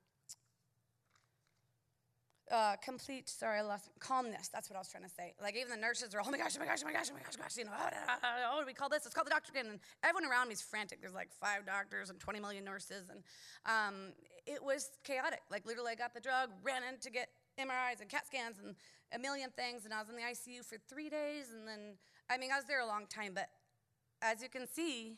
[2.51, 4.47] uh, complete, sorry, I lost calmness.
[4.47, 5.33] That's what I was trying to say.
[5.41, 7.13] Like even the nurses are, oh my gosh, oh my gosh, oh my gosh, oh
[7.13, 9.03] my gosh, oh gosh, you know, oh, what do we call this?
[9.03, 9.67] Let's call the doctor again.
[9.67, 11.01] And everyone around me is frantic.
[11.01, 13.23] There's like five doctors and 20 million nurses, and
[13.65, 14.13] um,
[14.45, 15.41] it was chaotic.
[15.51, 17.29] Like literally, I got the drug, ran in to get
[17.59, 18.75] MRIs and CAT scans and
[19.13, 21.97] a million things, and I was in the ICU for three days, and then
[22.29, 23.49] I mean, I was there a long time, but
[24.21, 25.17] as you can see,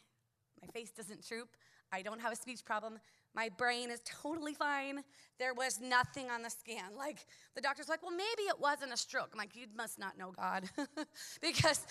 [0.61, 1.49] my face doesn't droop.
[1.91, 2.99] I don't have a speech problem.
[3.39, 5.01] My brain is totally fine.
[5.37, 6.97] There was nothing on the scan.
[6.97, 7.25] Like,
[7.55, 9.29] the doctor's like, well, maybe it wasn't a stroke.
[9.31, 10.69] I'm like, you must not know God.
[11.41, 11.87] because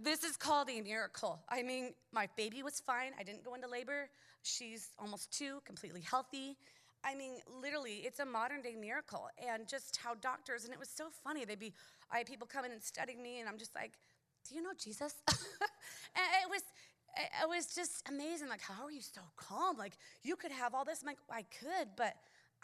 [0.00, 1.40] this is called a miracle.
[1.48, 3.10] I mean, my baby was fine.
[3.18, 4.10] I didn't go into labor.
[4.44, 6.56] She's almost two, completely healthy.
[7.02, 9.28] I mean, literally, it's a modern day miracle.
[9.52, 11.44] And just how doctors, and it was so funny.
[11.44, 11.72] They'd be,
[12.12, 13.94] I had people come in and studying me, and I'm just like,
[14.48, 15.14] do you know Jesus?
[15.28, 16.62] and it was,
[17.16, 18.48] it was just amazing.
[18.48, 19.76] Like, how are you so calm?
[19.76, 21.00] Like, you could have all this.
[21.02, 22.14] I'm like, I could, but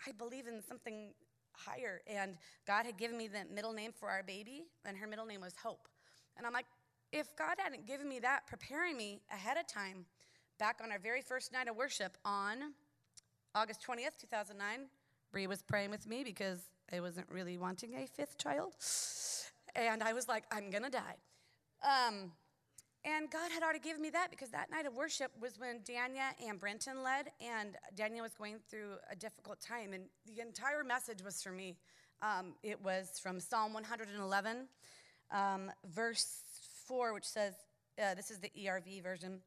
[0.07, 1.13] I believe in something
[1.53, 2.01] higher.
[2.07, 2.37] And
[2.67, 5.55] God had given me the middle name for our baby, and her middle name was
[5.63, 5.89] Hope.
[6.37, 6.67] And I'm like,
[7.13, 10.05] if God hadn't given me that, preparing me ahead of time,
[10.59, 12.75] back on our very first night of worship on
[13.55, 14.87] August 20th, 2009,
[15.33, 16.61] Bree was praying with me because
[16.93, 18.75] I wasn't really wanting a fifth child.
[19.75, 21.17] And I was like, I'm gonna die.
[21.83, 22.33] Um,
[23.05, 26.33] and God had already given me that because that night of worship was when Dania
[26.47, 29.93] and Brenton led, and Dania was going through a difficult time.
[29.93, 31.77] And the entire message was for me.
[32.23, 34.67] Um, it was from Psalm 111,
[35.31, 36.43] um, verse
[36.87, 37.55] 4, which says,
[38.03, 39.41] uh, This is the ERV version.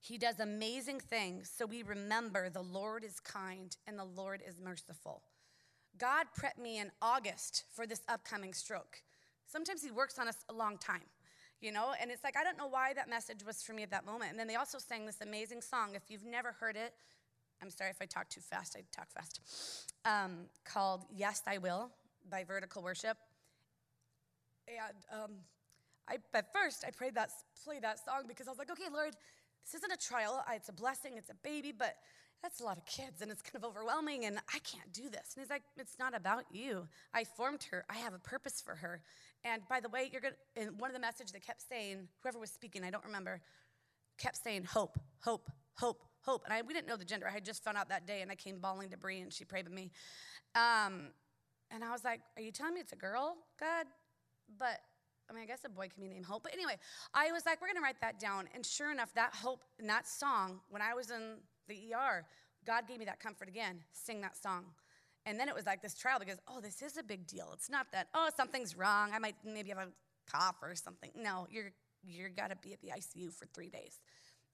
[0.00, 4.60] He does amazing things, so we remember the Lord is kind and the Lord is
[4.60, 5.22] merciful.
[5.98, 9.02] God prepped me in August for this upcoming stroke.
[9.46, 11.02] Sometimes He works on us a long time
[11.60, 11.92] you know?
[12.00, 14.30] And it's like, I don't know why that message was for me at that moment.
[14.30, 15.94] And then they also sang this amazing song.
[15.94, 16.94] If you've never heard it,
[17.62, 19.40] I'm sorry if I talk too fast, I talk fast,
[20.04, 21.90] um, called Yes, I Will
[22.30, 23.16] by Vertical Worship.
[24.68, 25.30] And um,
[26.08, 27.30] I, at first, I prayed that,
[27.64, 29.14] played that song because I was like, okay, Lord,
[29.64, 30.44] this isn't a trial.
[30.52, 31.14] It's a blessing.
[31.16, 31.96] It's a baby, but
[32.42, 35.34] that's a lot of kids and it's kind of overwhelming and I can't do this.
[35.34, 36.86] And he's like, it's not about you.
[37.12, 37.84] I formed her.
[37.88, 39.02] I have a purpose for her.
[39.44, 42.08] And by the way, you're going to, in one of the messages they kept saying,
[42.22, 43.40] whoever was speaking, I don't remember,
[44.18, 46.42] kept saying hope, hope, hope, hope.
[46.44, 47.26] And I, we didn't know the gender.
[47.26, 49.44] I had just found out that day and I came bawling to Bree and she
[49.44, 49.90] prayed with me.
[50.54, 51.08] Um,
[51.70, 53.86] and I was like, are you telling me it's a girl, God?
[54.58, 54.80] But
[55.28, 56.44] I mean, I guess a boy can be named Hope.
[56.44, 56.76] But anyway,
[57.12, 58.48] I was like, we're going to write that down.
[58.54, 62.24] And sure enough, that hope in that song, when I was in the ER,
[62.66, 63.80] God gave me that comfort again.
[63.92, 64.64] Sing that song.
[65.24, 67.50] And then it was like this trial because, oh, this is a big deal.
[67.52, 69.10] It's not that, oh, something's wrong.
[69.12, 69.88] I might maybe have a
[70.30, 71.10] cough or something.
[71.16, 71.72] No, you're
[72.08, 73.98] you're got to be at the ICU for three days.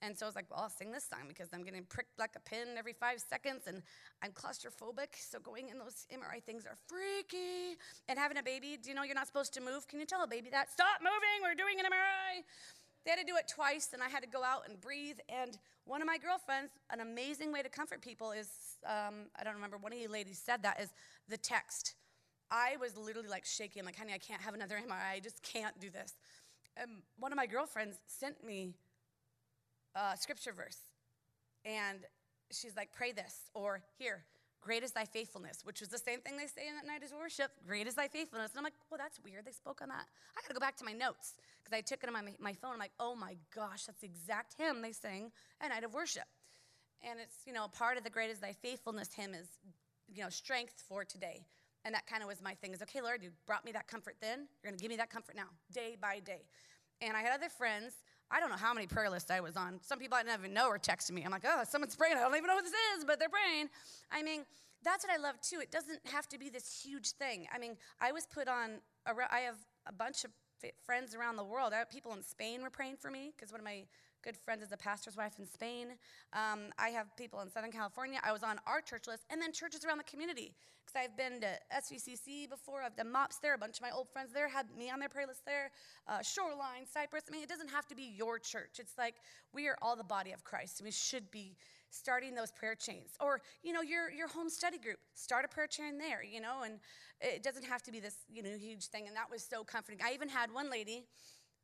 [0.01, 2.33] And so I was like, well, I'll sing this song because I'm getting pricked like
[2.35, 3.83] a pin every five seconds and
[4.21, 5.15] I'm claustrophobic.
[5.15, 7.79] So going in those MRI things are freaky.
[8.09, 9.87] And having a baby, do you know you're not supposed to move?
[9.87, 10.73] Can you tell a baby that?
[10.73, 12.43] Stop moving, we're doing an MRI.
[13.05, 15.19] They had to do it twice, and I had to go out and breathe.
[15.29, 18.49] And one of my girlfriends, an amazing way to comfort people is
[18.87, 20.91] um, I don't remember, one of you ladies said that is
[21.29, 21.95] the text.
[22.51, 25.17] I was literally like shaking, like, honey, I can't have another MRI.
[25.17, 26.15] I just can't do this.
[26.77, 28.75] And one of my girlfriends sent me
[29.95, 30.79] a scripture verse.
[31.65, 32.01] And
[32.51, 34.25] she's like, pray this, or here,
[34.63, 37.11] Great is thy faithfulness, which was the same thing they say in that night of
[37.19, 37.51] worship.
[37.67, 38.53] Great is thy faithfulness.
[38.53, 39.45] And I'm like, well, that's weird.
[39.45, 40.07] They spoke on that.
[40.07, 42.53] I got to go back to my notes because I took it on my, my
[42.53, 42.75] phone.
[42.75, 46.31] I'm like, oh my gosh, that's the exact hymn they sing at night of worship.
[47.03, 49.49] And it's, you know, part of the great is thy faithfulness hymn is,
[50.07, 51.45] you know, strength for today.
[51.85, 54.15] And that kind of was my thing is, okay, Lord, you brought me that comfort
[54.21, 54.47] then.
[54.63, 56.43] You're going to give me that comfort now, day by day.
[57.01, 57.95] And I had other friends.
[58.31, 59.79] I don't know how many prayer lists I was on.
[59.83, 61.23] Some people I didn't even know were texting me.
[61.23, 62.17] I'm like, oh, someone's praying.
[62.17, 63.69] I don't even know who this is, but they're praying.
[64.11, 64.45] I mean,
[64.83, 65.61] that's what I love too.
[65.61, 67.47] It doesn't have to be this huge thing.
[67.55, 70.31] I mean, I was put on, a, I have a bunch of
[70.85, 71.73] friends around the world.
[71.91, 73.85] People in Spain were praying for me because one of my
[74.23, 75.89] good friends is a pastor's wife in Spain.
[76.33, 78.21] Um, I have people in Southern California.
[78.23, 80.55] I was on our church list, and then churches around the community.
[80.85, 82.83] Because I've been to SVCC before.
[82.83, 83.55] I've done MOPS there.
[83.55, 85.71] A bunch of my old friends there had me on their prayer list there.
[86.09, 87.25] Uh, Shoreline, Cypress.
[87.29, 88.79] I mean, it doesn't have to be your church.
[88.79, 89.17] It's like
[89.53, 90.81] we are all the body of Christ.
[90.83, 91.57] We should be
[91.91, 93.11] starting those prayer chains.
[93.21, 96.63] Or, you know, your, your home study group, start a prayer chain there, you know,
[96.65, 96.81] and
[97.21, 99.07] it doesn't have to be this, you know, huge thing.
[99.07, 100.01] And that was so comforting.
[100.05, 101.05] I even had one lady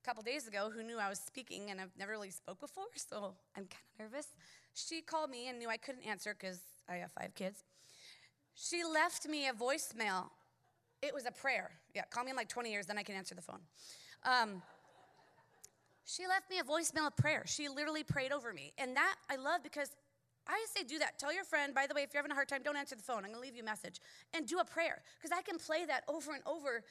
[0.05, 3.34] couple days ago who knew I was speaking, and I've never really spoke before, so
[3.57, 4.28] I'm kind of nervous.
[4.74, 7.64] She called me and knew I couldn't answer because I have five kids.
[8.55, 10.30] She left me a voicemail.
[11.03, 11.70] It was a prayer.
[11.94, 13.61] Yeah, call me in like 20 years, then I can answer the phone.
[14.24, 14.62] Um,
[16.05, 17.44] she left me a voicemail of prayer.
[17.46, 18.72] She literally prayed over me.
[18.78, 19.90] And that I love because
[20.49, 21.18] I say do that.
[21.18, 23.03] Tell your friend, by the way, if you're having a hard time, don't answer the
[23.03, 23.18] phone.
[23.18, 24.01] I'm going to leave you a message.
[24.32, 26.82] And do a prayer because I can play that over and over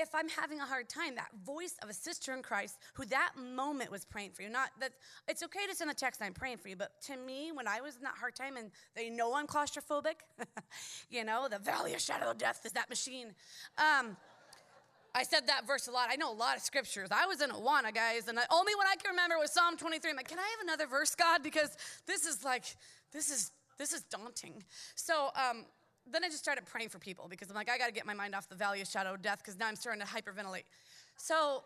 [0.00, 1.14] if I'm having a hard time.
[1.14, 4.48] That voice of a sister in Christ who that moment was praying for you.
[4.48, 4.92] Not that
[5.28, 6.76] it's okay to send a text, I'm praying for you.
[6.76, 10.24] But to me, when I was in that hard time and they know I'm claustrophobic,
[11.10, 13.34] you know, the valley of shadow of death is that machine.
[13.76, 14.16] Um,
[15.14, 16.08] I said that verse a lot.
[16.10, 17.08] I know a lot of scriptures.
[17.10, 20.10] I was in Awana, guys, and the only one I can remember was Psalm 23.
[20.10, 21.42] I'm like, can I have another verse, God?
[21.42, 21.76] Because
[22.06, 22.64] this is like,
[23.12, 24.62] this is this is daunting.
[24.94, 25.64] So um,
[26.10, 28.14] then I just started praying for people because I'm like, I got to get my
[28.14, 30.64] mind off the valley of shadow of death because now I'm starting to hyperventilate.
[31.16, 31.64] So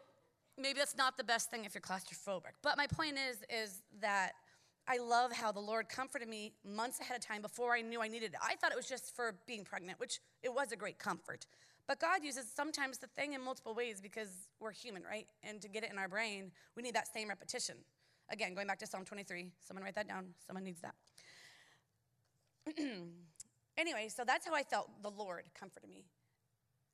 [0.58, 2.54] maybe that's not the best thing if you're claustrophobic.
[2.62, 4.32] But my point is, is that
[4.86, 8.08] I love how the Lord comforted me months ahead of time before I knew I
[8.08, 8.38] needed it.
[8.42, 11.46] I thought it was just for being pregnant, which it was a great comfort.
[11.86, 15.26] But God uses sometimes the thing in multiple ways because we're human, right?
[15.42, 17.76] And to get it in our brain, we need that same repetition.
[18.30, 20.28] Again, going back to Psalm 23, someone write that down.
[20.46, 20.94] Someone needs that.
[23.76, 26.04] anyway, so that's how I felt the Lord comforted me.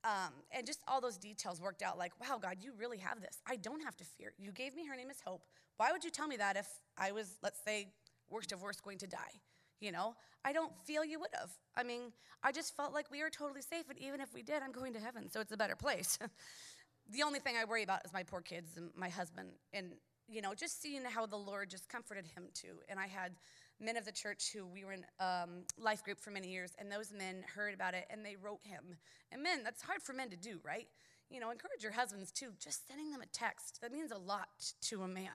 [0.03, 3.39] Um, and just all those details worked out like, wow, God, you really have this.
[3.47, 4.33] I don't have to fear.
[4.39, 5.43] You gave me her name is Hope.
[5.77, 6.67] Why would you tell me that if
[6.97, 7.89] I was, let's say,
[8.31, 9.41] worst of worst, going to die?
[9.81, 10.15] You know,
[10.45, 11.51] I don't feel you would have.
[11.75, 12.13] I mean,
[12.43, 14.93] I just felt like we were totally safe, and even if we did, I'm going
[14.95, 16.19] to heaven, so it's a better place.
[17.11, 19.93] the only thing I worry about is my poor kids and my husband, and
[20.29, 22.79] you know, just seeing how the Lord just comforted him too.
[22.89, 23.33] And I had
[23.81, 26.91] men of the church who we were in um, life group for many years, and
[26.91, 28.97] those men heard about it and they wrote him.
[29.33, 30.87] And men, that's hard for men to do, right?
[31.31, 32.51] You know, encourage your husbands too.
[32.63, 34.49] Just sending them a text that means a lot
[34.83, 35.31] to a man.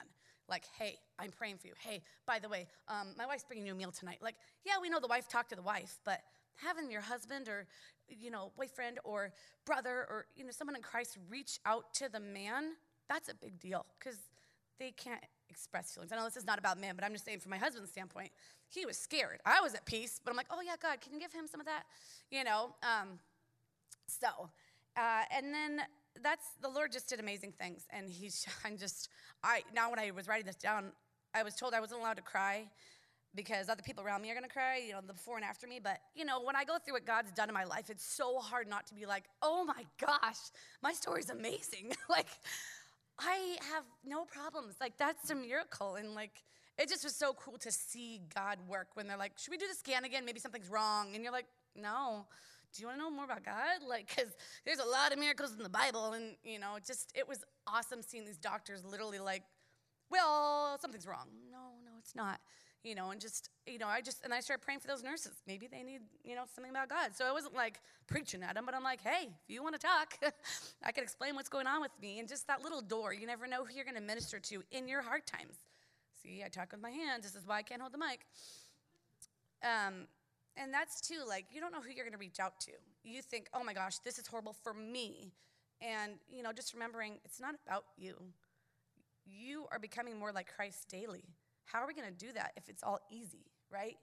[0.48, 1.72] Like, hey, I'm praying for you.
[1.78, 4.18] Hey, by the way, um, my wife's bringing you a meal tonight.
[4.22, 6.20] Like, yeah, we know the wife talked to the wife, but
[6.56, 7.66] having your husband or
[8.08, 9.32] you know boyfriend or
[9.64, 12.74] brother or you know someone in Christ reach out to the man,
[13.08, 14.18] that's a big deal because
[14.78, 16.12] they can't express feelings.
[16.12, 18.30] I know this is not about men, but I'm just saying from my husband's standpoint,
[18.68, 19.40] he was scared.
[19.44, 21.60] I was at peace, but I'm like, oh yeah, God, can you give him some
[21.60, 21.84] of that?
[22.30, 22.74] You know.
[22.82, 23.18] Um,
[24.08, 24.50] so,
[24.96, 25.80] uh, and then
[26.22, 28.46] that's the Lord just did amazing things, and He's.
[28.64, 29.08] I'm just.
[29.42, 30.92] I now when I was writing this down,
[31.34, 32.66] I was told I wasn't allowed to cry
[33.36, 35.78] because other people around me are to cry, you know, the before and after me.
[35.80, 38.38] But, you know, when I go through what God's done in my life, it's so
[38.38, 40.38] hard not to be like, oh my gosh,
[40.82, 41.92] my story's amazing.
[42.08, 42.28] like,
[43.18, 44.74] I have no problems.
[44.80, 45.94] Like, that's a miracle.
[45.94, 46.42] And, like,
[46.78, 49.66] it just was so cool to see God work when they're like, should we do
[49.68, 50.24] the scan again?
[50.24, 51.14] Maybe something's wrong.
[51.14, 52.26] And you're like, no.
[52.74, 53.80] Do you want to know more about God?
[53.88, 54.32] Like, because
[54.64, 56.12] there's a lot of miracles in the Bible.
[56.12, 59.42] And, you know, just, it was awesome seeing these doctors literally like,
[60.10, 61.28] well, something's wrong.
[61.50, 62.40] No, no, it's not
[62.86, 65.32] you know, and just, you know, I just, and I started praying for those nurses.
[65.46, 67.16] Maybe they need, you know, something about God.
[67.16, 69.80] So I wasn't like preaching at them, but I'm like, hey, if you want to
[69.80, 70.16] talk,
[70.84, 72.20] I can explain what's going on with me.
[72.20, 74.86] And just that little door, you never know who you're going to minister to in
[74.86, 75.56] your hard times.
[76.22, 77.24] See, I talk with my hands.
[77.24, 78.20] This is why I can't hold the mic.
[79.64, 80.06] Um,
[80.56, 82.70] and that's too, like, you don't know who you're going to reach out to.
[83.02, 85.32] You think, oh my gosh, this is horrible for me.
[85.82, 88.14] And, you know, just remembering it's not about you.
[89.26, 91.24] You are becoming more like Christ daily.
[91.66, 93.96] How are we going to do that if it's all easy, right?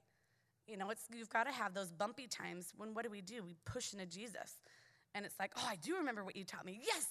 [0.66, 3.42] You know, it's, you've got to have those bumpy times when what do we do?
[3.42, 4.58] We push into Jesus.
[5.14, 6.80] And it's like, oh, I do remember what you taught me.
[6.84, 7.06] Yes,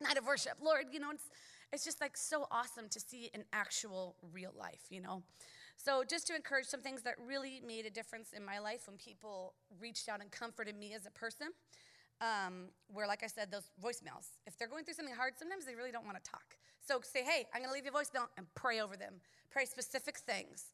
[0.00, 0.54] night of worship.
[0.62, 1.30] Lord, you know, it's,
[1.72, 5.22] it's just like so awesome to see an actual real life, you know?
[5.76, 8.96] So, just to encourage some things that really made a difference in my life when
[8.96, 11.48] people reached out and comforted me as a person,
[12.20, 15.74] um, where, like I said, those voicemails, if they're going through something hard, sometimes they
[15.74, 16.56] really don't want to talk.
[16.86, 19.20] So, say, hey, I'm going to leave you a voicemail and pray over them
[19.56, 20.66] pray specific things.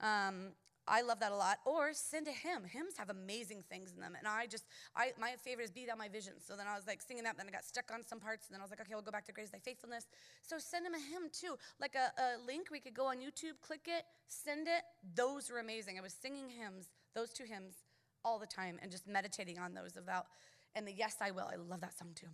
[0.00, 0.50] Um,
[0.88, 1.58] I love that a lot.
[1.64, 2.64] Or send a hymn.
[2.64, 4.14] Hymns have amazing things in them.
[4.18, 4.64] And I just,
[4.96, 6.32] I my favorite is Be Thou My Vision.
[6.44, 8.54] So then I was like singing that, then I got stuck on some parts, and
[8.54, 10.08] then I was like, okay, we'll go back to Great Is Thy Faithfulness.
[10.42, 11.56] So send him a hymn too.
[11.80, 14.82] Like a, a link, we could go on YouTube, click it, send it.
[15.14, 15.96] Those were amazing.
[15.96, 17.76] I was singing hymns, those two hymns,
[18.24, 20.26] all the time, and just meditating on those about,
[20.74, 21.48] and the Yes, I Will.
[21.52, 22.26] I love that song too.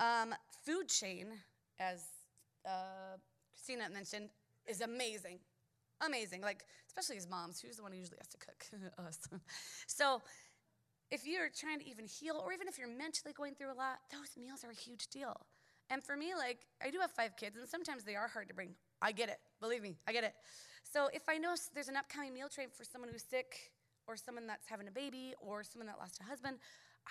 [0.00, 0.34] Um,
[0.66, 1.28] food chain,
[1.78, 2.02] as
[2.66, 3.16] uh,
[3.52, 4.30] Christina mentioned,
[4.66, 5.38] is amazing.
[6.04, 6.42] Amazing.
[6.42, 8.66] Like, especially as moms, who's the one who usually has to cook?
[9.06, 9.18] Us.
[9.86, 10.22] so,
[11.10, 13.98] if you're trying to even heal, or even if you're mentally going through a lot,
[14.10, 15.46] those meals are a huge deal.
[15.90, 18.54] And for me, like, I do have five kids, and sometimes they are hard to
[18.54, 18.74] bring.
[19.02, 19.38] I get it.
[19.60, 20.34] Believe me, I get it.
[20.82, 23.72] So, if I know there's an upcoming meal train for someone who's sick,
[24.06, 26.58] or someone that's having a baby, or someone that lost a husband,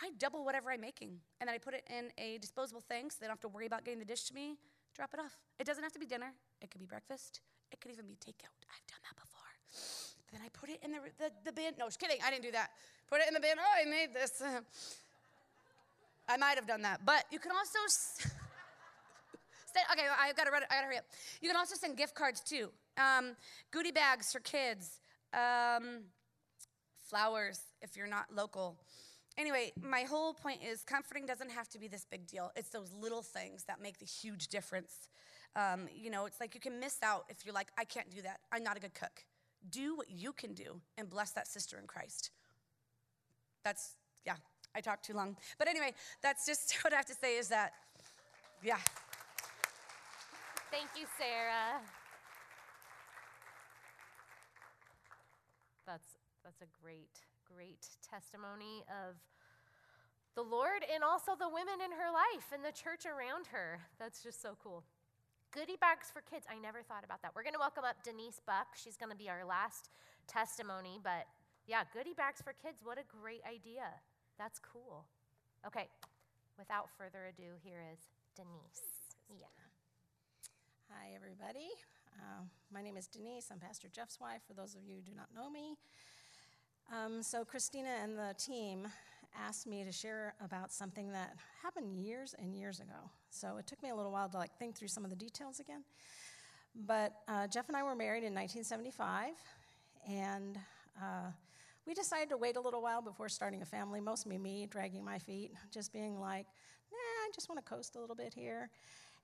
[0.01, 1.19] I double whatever I'm making.
[1.39, 3.65] And then I put it in a disposable thing so they don't have to worry
[3.65, 4.57] about getting the dish to me
[4.95, 5.37] drop it off.
[5.59, 6.33] It doesn't have to be dinner.
[6.61, 7.41] It could be breakfast.
[7.71, 8.53] It could even be takeout.
[8.69, 9.33] I've done that before.
[10.31, 11.73] Then I put it in the, the, the bin.
[11.77, 12.17] No, just kidding.
[12.25, 12.69] I didn't do that.
[13.09, 13.55] Put it in the bin.
[13.57, 14.41] Oh, I made this.
[16.29, 17.05] I might have done that.
[17.05, 17.79] But you can also.
[17.87, 18.33] send,
[19.91, 21.05] okay, I've got to run I gotta hurry up.
[21.41, 22.69] You can also send gift cards too.
[22.97, 23.35] Um,
[23.71, 24.99] goodie bags for kids.
[25.33, 26.03] Um,
[26.99, 28.77] flowers if you're not local.
[29.37, 32.51] Anyway, my whole point is comforting doesn't have to be this big deal.
[32.55, 35.09] It's those little things that make the huge difference.
[35.55, 38.21] Um, you know, it's like you can miss out if you're like, I can't do
[38.21, 38.41] that.
[38.51, 39.25] I'm not a good cook.
[39.69, 42.29] Do what you can do and bless that sister in Christ.
[43.63, 44.35] That's, yeah,
[44.75, 45.35] I talked too long.
[45.57, 47.73] But anyway, that's just what I have to say is that,
[48.63, 48.77] yeah.
[50.69, 51.81] Thank you, Sarah.
[55.87, 57.09] That's, that's a great
[57.55, 59.15] great testimony of
[60.33, 63.79] the Lord and also the women in her life and the church around her.
[63.99, 64.83] That's just so cool.
[65.53, 66.49] Goodie bags for kids.
[66.49, 67.37] I never thought about that.
[67.37, 68.73] We're going to welcome up Denise Buck.
[68.73, 69.93] She's going to be our last
[70.25, 70.97] testimony.
[70.97, 71.29] But
[71.69, 72.81] yeah, goodie bags for kids.
[72.81, 73.93] What a great idea.
[74.41, 75.05] That's cool.
[75.61, 75.87] Okay,
[76.57, 78.01] without further ado, here is
[78.35, 79.13] Denise.
[79.29, 79.53] Yeah.
[80.89, 81.69] Hi, everybody.
[82.17, 83.49] Uh, my name is Denise.
[83.51, 85.77] I'm Pastor Jeff's wife, for those of you who do not know me.
[86.91, 88.87] Um, so, Christina and the team
[89.35, 93.09] asked me to share about something that happened years and years ago.
[93.29, 95.59] So, it took me a little while to like think through some of the details
[95.59, 95.83] again.
[96.75, 99.33] But uh, Jeff and I were married in 1975,
[100.07, 100.57] and
[100.99, 101.31] uh,
[101.85, 105.19] we decided to wait a little while before starting a family, mostly me dragging my
[105.19, 106.45] feet, just being like,
[106.91, 108.69] nah, I just want to coast a little bit here.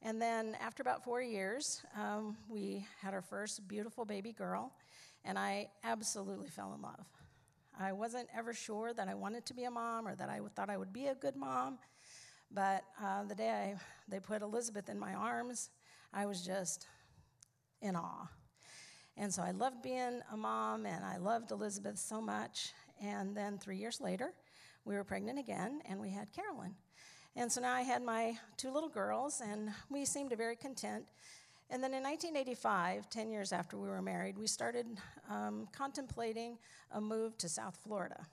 [0.01, 4.71] And then after about four years, um, we had our first beautiful baby girl,
[5.25, 7.05] and I absolutely fell in love.
[7.81, 10.69] I wasn't ever sure that I wanted to be a mom or that I thought
[10.69, 11.79] I would be a good mom,
[12.51, 13.75] but uh, the day I,
[14.09, 15.69] they put Elizabeth in my arms,
[16.13, 16.87] I was just
[17.81, 18.27] in awe.
[19.15, 22.73] And so I loved being a mom, and I loved Elizabeth so much.
[23.01, 24.33] And then three years later,
[24.83, 26.75] we were pregnant again, and we had Carolyn.
[27.37, 31.05] And so now I had my two little girls, and we seemed very content.
[31.71, 34.87] And then in 1985, 10 years after we were married, we started
[35.29, 36.57] um, contemplating
[36.91, 38.25] a move to South Florida.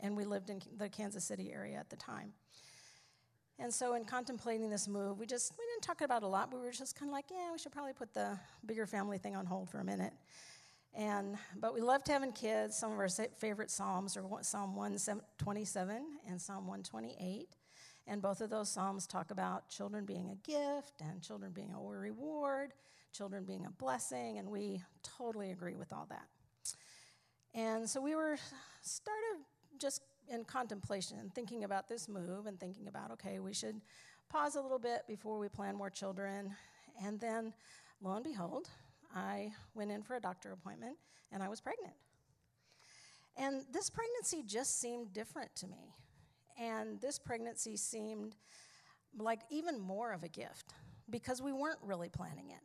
[0.00, 2.32] And we lived in the Kansas City area at the time.
[3.58, 6.52] And so, in contemplating this move, we just we didn't talk about a lot.
[6.52, 9.36] We were just kind of like, yeah, we should probably put the bigger family thing
[9.36, 10.12] on hold for a minute.
[10.94, 12.76] And but we loved having kids.
[12.76, 17.48] Some of our favorite psalms are Psalm 127 and Psalm 128.
[18.06, 21.80] And both of those psalms talk about children being a gift and children being a
[21.80, 22.72] reward,
[23.12, 26.26] children being a blessing, and we totally agree with all that.
[27.54, 28.38] And so we were
[28.80, 29.44] started
[29.78, 33.80] just in contemplation thinking about this move and thinking about, okay, we should
[34.28, 36.54] pause a little bit before we plan more children.
[37.04, 37.52] And then,
[38.00, 38.68] lo and behold,
[39.14, 40.96] I went in for a doctor appointment
[41.30, 41.94] and I was pregnant.
[43.36, 45.94] And this pregnancy just seemed different to me.
[46.60, 48.36] And this pregnancy seemed
[49.18, 50.74] like even more of a gift
[51.10, 52.60] because we weren't really planning it.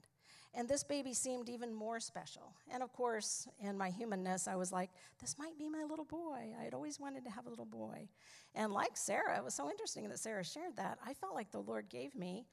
[0.54, 2.54] And this baby seemed even more special.
[2.72, 4.90] And of course, in my humanness, I was like,
[5.22, 6.56] this might be my little boy.
[6.60, 8.10] I had always wanted to have a little boy.
[8.56, 10.98] And like Sarah, it was so interesting that Sarah shared that.
[11.06, 12.48] I felt like the Lord gave me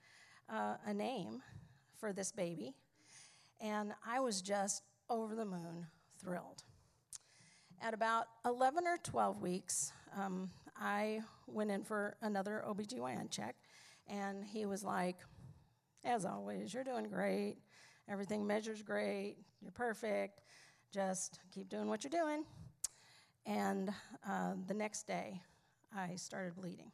[0.51, 1.41] uh, a name
[1.97, 2.75] for this baby.
[3.61, 5.87] And I was just over the moon
[6.19, 6.63] thrilled.
[7.81, 13.57] At about 11 or 12 weeks, um, I went in for another OBGYN check,
[14.07, 15.17] and he was like,
[16.05, 17.57] as always, you're doing great.
[18.09, 19.37] Everything measures great.
[19.63, 20.43] You're perfect.
[20.93, 22.45] Just keep doing what you're doing.
[23.47, 23.91] And
[24.29, 25.41] uh, the next day,
[25.97, 26.93] I started bleeding.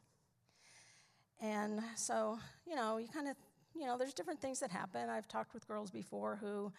[1.41, 3.35] And so, you know, you kind of,
[3.75, 5.09] you know, there's different things that happen.
[5.09, 6.71] I've talked with girls before who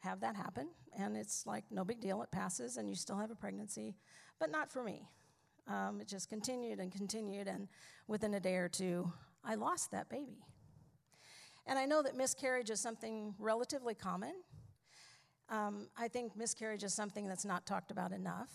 [0.00, 3.30] have that happen, and it's like no big deal, it passes, and you still have
[3.30, 3.96] a pregnancy,
[4.38, 5.08] but not for me.
[5.68, 7.68] Um, it just continued and continued, and
[8.06, 9.12] within a day or two,
[9.44, 10.44] I lost that baby.
[11.66, 14.32] And I know that miscarriage is something relatively common.
[15.50, 18.48] Um, I think miscarriage is something that's not talked about enough.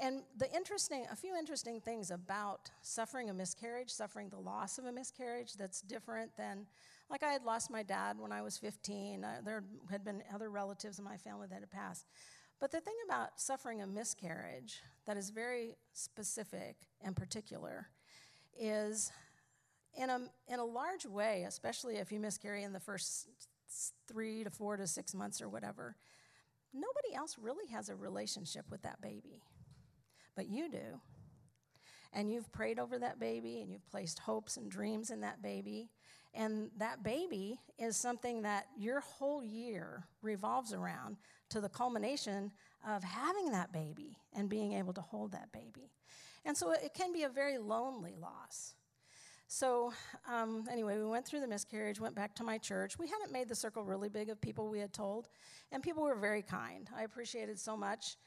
[0.00, 4.84] And the interesting, a few interesting things about suffering a miscarriage, suffering the loss of
[4.84, 6.66] a miscarriage, that's different than,
[7.10, 9.24] like I had lost my dad when I was 15.
[9.24, 12.06] Uh, there had been other relatives in my family that had passed.
[12.60, 17.88] But the thing about suffering a miscarriage that is very specific and particular
[18.58, 19.12] is
[19.96, 23.28] in a, in a large way, especially if you miscarry in the first
[24.08, 25.96] three to four to six months or whatever,
[26.72, 29.42] nobody else really has a relationship with that baby.
[30.34, 31.00] But you do.
[32.12, 35.90] And you've prayed over that baby and you've placed hopes and dreams in that baby.
[36.34, 41.16] And that baby is something that your whole year revolves around
[41.50, 42.52] to the culmination
[42.86, 45.90] of having that baby and being able to hold that baby.
[46.44, 48.74] And so it can be a very lonely loss.
[49.50, 49.94] So,
[50.30, 52.98] um, anyway, we went through the miscarriage, went back to my church.
[52.98, 55.28] We hadn't made the circle really big of people we had told,
[55.72, 56.86] and people were very kind.
[56.94, 58.18] I appreciated so much.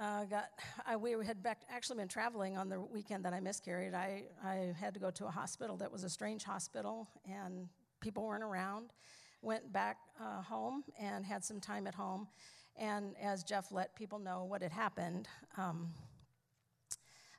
[0.00, 0.48] Uh, got
[0.86, 3.92] I, we had back, actually been traveling on the weekend that I miscarried.
[3.92, 7.68] I, I had to go to a hospital that was a strange hospital, and
[8.00, 8.94] people weren't around.
[9.42, 12.28] Went back uh, home and had some time at home.
[12.76, 15.28] And as Jeff let people know what had happened,
[15.58, 15.90] um,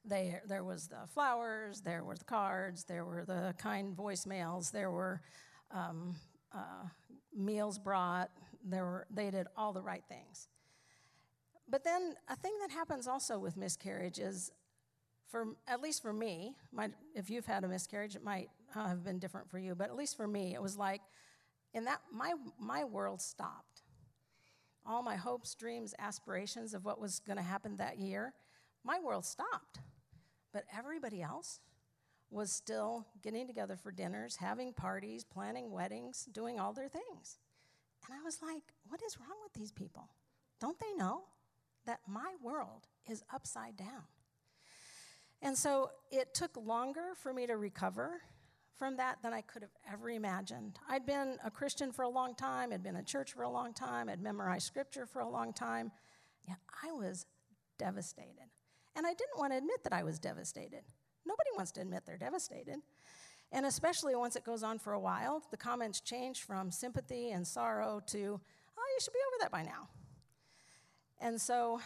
[0.06, 4.92] there, there was the flowers, there were the cards, there were the kind voicemails, there
[4.92, 5.22] were
[5.72, 6.16] um,
[6.54, 6.86] uh,
[7.36, 8.30] meals brought,
[8.64, 10.48] there were, they did all the right things.
[11.72, 14.52] But then a thing that happens also with miscarriage is,
[15.30, 19.06] for at least for me, my, if you've had a miscarriage, it might uh, have
[19.06, 21.02] been different for you, but at least for me, it was like,
[21.74, 23.84] in that my my world stopped.
[24.86, 28.34] All my hopes, dreams, aspirations of what was going to happen that year,
[28.84, 29.80] my world stopped.
[30.52, 31.62] But everybody else
[32.30, 37.38] was still getting together for dinners, having parties, planning weddings, doing all their things.
[38.06, 40.10] And I was like, what is wrong with these people?
[40.60, 41.22] Don't they know
[41.86, 44.04] that my world is upside down.
[45.42, 48.22] And so it took longer for me to recover
[48.76, 50.80] from that than I could have ever imagined.
[50.88, 53.74] I'd been a Christian for a long time, I'd been in church for a long
[53.74, 55.92] time, I'd memorized scripture for a long time,
[56.48, 57.26] yet I was
[57.78, 58.50] devastated.
[58.96, 60.84] And I didn't want to admit that I was devastated.
[61.26, 62.78] Nobody wants to admit they're devastated.
[63.52, 67.46] And especially once it goes on for a while, the comments change from sympathy and
[67.46, 68.18] sorrow to,
[68.78, 69.90] oh, you should be over that by now.
[71.22, 71.80] And so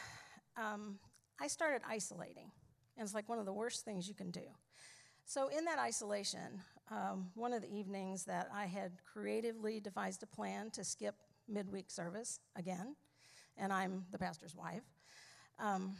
[0.58, 0.98] um,
[1.40, 2.52] I started isolating.
[2.98, 4.48] And it's like one of the worst things you can do.
[5.26, 6.62] So, in that isolation,
[6.92, 11.16] um, one of the evenings that I had creatively devised a plan to skip
[11.50, 12.96] midweek service again,
[13.58, 14.84] and I'm the pastor's wife,
[15.58, 15.96] um,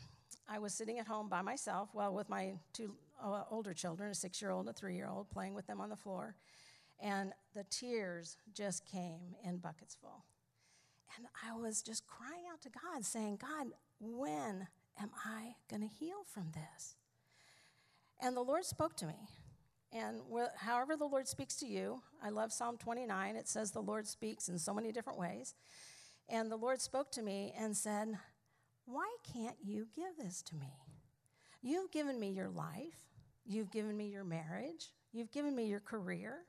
[0.48, 4.16] I was sitting at home by myself, well, with my two uh, older children, a
[4.16, 6.36] six year old and a three year old, playing with them on the floor.
[7.00, 10.24] And the tears just came in buckets full.
[11.18, 13.68] And I was just crying out to God, saying, God,
[14.00, 14.68] when
[15.02, 16.96] am I going to heal from this?
[18.22, 19.30] And the Lord spoke to me.
[19.94, 23.36] And wh- however the Lord speaks to you, I love Psalm 29.
[23.36, 25.56] It says the Lord speaks in so many different ways.
[26.28, 28.18] And the Lord spoke to me and said,
[28.86, 30.74] Why can't you give this to me?
[31.62, 33.00] You've given me your life,
[33.46, 36.40] you've given me your marriage, you've given me your career,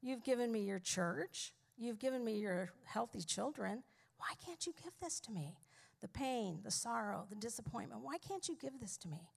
[0.00, 3.82] you've given me your church, you've given me your healthy children.
[4.22, 5.56] Why can't you give this to me?
[6.00, 8.02] The pain, the sorrow, the disappointment.
[8.02, 9.30] Why can't you give this to me?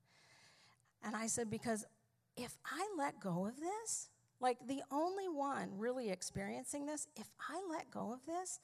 [1.04, 1.86] And I said, Because
[2.38, 4.10] if I let go of this,
[4.40, 8.60] like the only one really experiencing this, if I let go of this,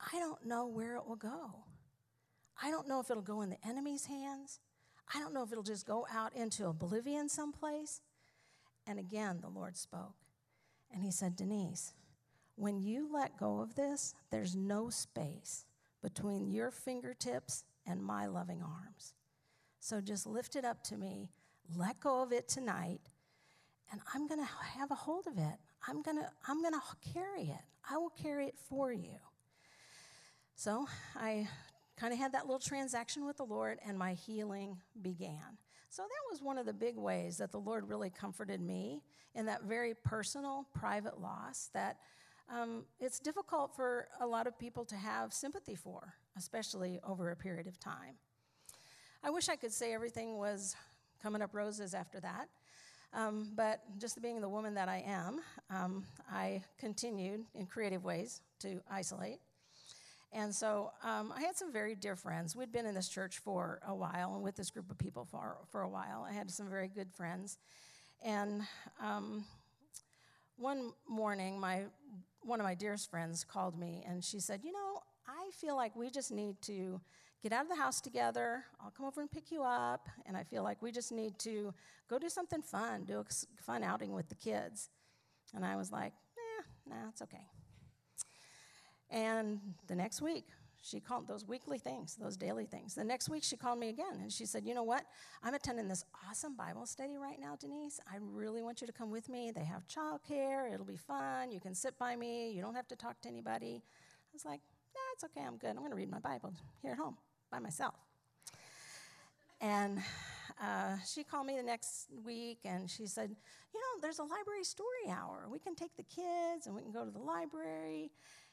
[0.00, 1.54] I don't know where it will go.
[2.60, 4.58] I don't know if it'll go in the enemy's hands.
[5.14, 8.00] I don't know if it'll just go out into oblivion someplace.
[8.88, 10.14] And again, the Lord spoke.
[10.92, 11.92] And He said, Denise,
[12.56, 15.66] when you let go of this, there's no space
[16.02, 19.14] between your fingertips and my loving arms.
[19.80, 21.30] So just lift it up to me,
[21.76, 23.00] let go of it tonight,
[23.90, 25.58] and I'm going to have a hold of it.
[25.86, 27.64] I'm going to I'm going to carry it.
[27.88, 29.18] I will carry it for you.
[30.54, 30.86] So
[31.16, 31.48] I
[31.96, 35.58] kind of had that little transaction with the Lord, and my healing began.
[35.90, 39.02] So that was one of the big ways that the Lord really comforted me
[39.34, 41.98] in that very personal, private loss that
[42.48, 47.36] um, it's difficult for a lot of people to have sympathy for, especially over a
[47.36, 48.16] period of time.
[49.22, 50.76] I wish I could say everything was
[51.22, 52.48] coming up roses after that.
[53.14, 55.40] Um, but just being the woman that I am,
[55.70, 59.38] um, I continued in creative ways to isolate.
[60.32, 62.56] And so um, I had some very dear friends.
[62.56, 65.58] We'd been in this church for a while and with this group of people for,
[65.70, 66.26] for a while.
[66.28, 67.56] I had some very good friends.
[68.24, 68.62] And
[69.00, 69.44] um,
[70.56, 71.84] one morning, my,
[72.42, 75.96] one of my dearest friends called me and she said, You know, I feel like
[75.96, 77.00] we just need to
[77.42, 78.64] get out of the house together.
[78.80, 80.08] I'll come over and pick you up.
[80.26, 81.74] And I feel like we just need to
[82.08, 84.90] go do something fun, do a fun outing with the kids.
[85.54, 86.12] And I was like,
[86.88, 87.46] Nah, nah, it's okay.
[89.10, 90.46] And the next week,
[90.84, 92.94] she called those weekly things, those daily things.
[92.94, 95.04] The next week, she called me again and she said, You know what?
[95.42, 98.00] I'm attending this awesome Bible study right now, Denise.
[98.06, 99.50] I really want you to come with me.
[99.50, 101.50] They have childcare, it'll be fun.
[101.50, 103.82] You can sit by me, you don't have to talk to anybody.
[103.82, 104.60] I was like,
[104.94, 105.70] Nah, it's okay, I'm good.
[105.70, 107.16] I'm going to read my Bible here at home
[107.50, 107.94] by myself.
[109.62, 110.00] And
[110.62, 113.30] uh, she called me the next week and she said,
[113.72, 115.46] You know, there's a library story hour.
[115.50, 118.10] We can take the kids and we can go to the library.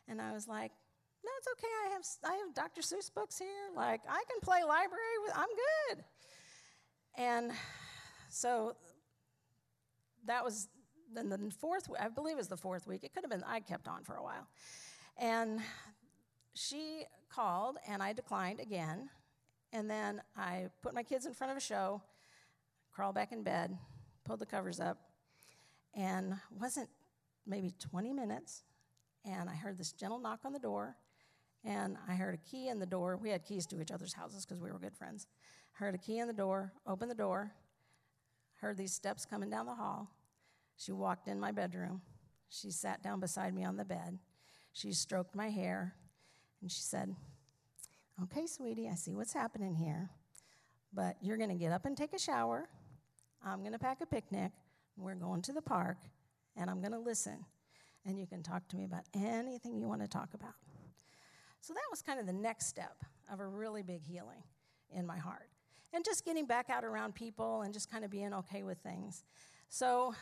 [0.07, 0.71] And I was like,
[1.23, 1.67] no, it's okay.
[1.85, 2.81] I have, I have Dr.
[2.81, 3.47] Seuss books here.
[3.75, 5.49] Like, I can play library with, I'm
[5.89, 6.03] good.
[7.15, 7.51] And
[8.29, 8.75] so
[10.25, 10.67] that was
[11.13, 13.03] then the fourth, I believe it was the fourth week.
[13.03, 14.47] It could have been, I kept on for a while.
[15.17, 15.59] And
[16.53, 19.09] she called and I declined again.
[19.73, 22.01] And then I put my kids in front of a show,
[22.91, 23.77] crawled back in bed,
[24.25, 24.97] pulled the covers up,
[25.93, 26.89] and wasn't
[27.45, 28.63] maybe 20 minutes
[29.25, 30.95] and I heard this gentle knock on the door,
[31.63, 33.17] and I heard a key in the door.
[33.17, 35.27] We had keys to each other's houses because we were good friends.
[35.73, 37.51] Heard a key in the door, opened the door,
[38.55, 40.09] heard these steps coming down the hall.
[40.77, 42.01] She walked in my bedroom.
[42.49, 44.19] She sat down beside me on the bed.
[44.73, 45.95] She stroked my hair,
[46.61, 47.15] and she said,
[48.23, 50.09] Okay, sweetie, I see what's happening here,
[50.93, 52.69] but you're going to get up and take a shower.
[53.43, 54.51] I'm going to pack a picnic.
[54.97, 55.97] We're going to the park,
[56.55, 57.45] and I'm going to listen
[58.05, 60.53] and you can talk to me about anything you want to talk about.
[61.61, 64.43] So that was kind of the next step of a really big healing
[64.93, 65.49] in my heart.
[65.93, 69.23] And just getting back out around people and just kind of being okay with things.
[69.69, 70.15] So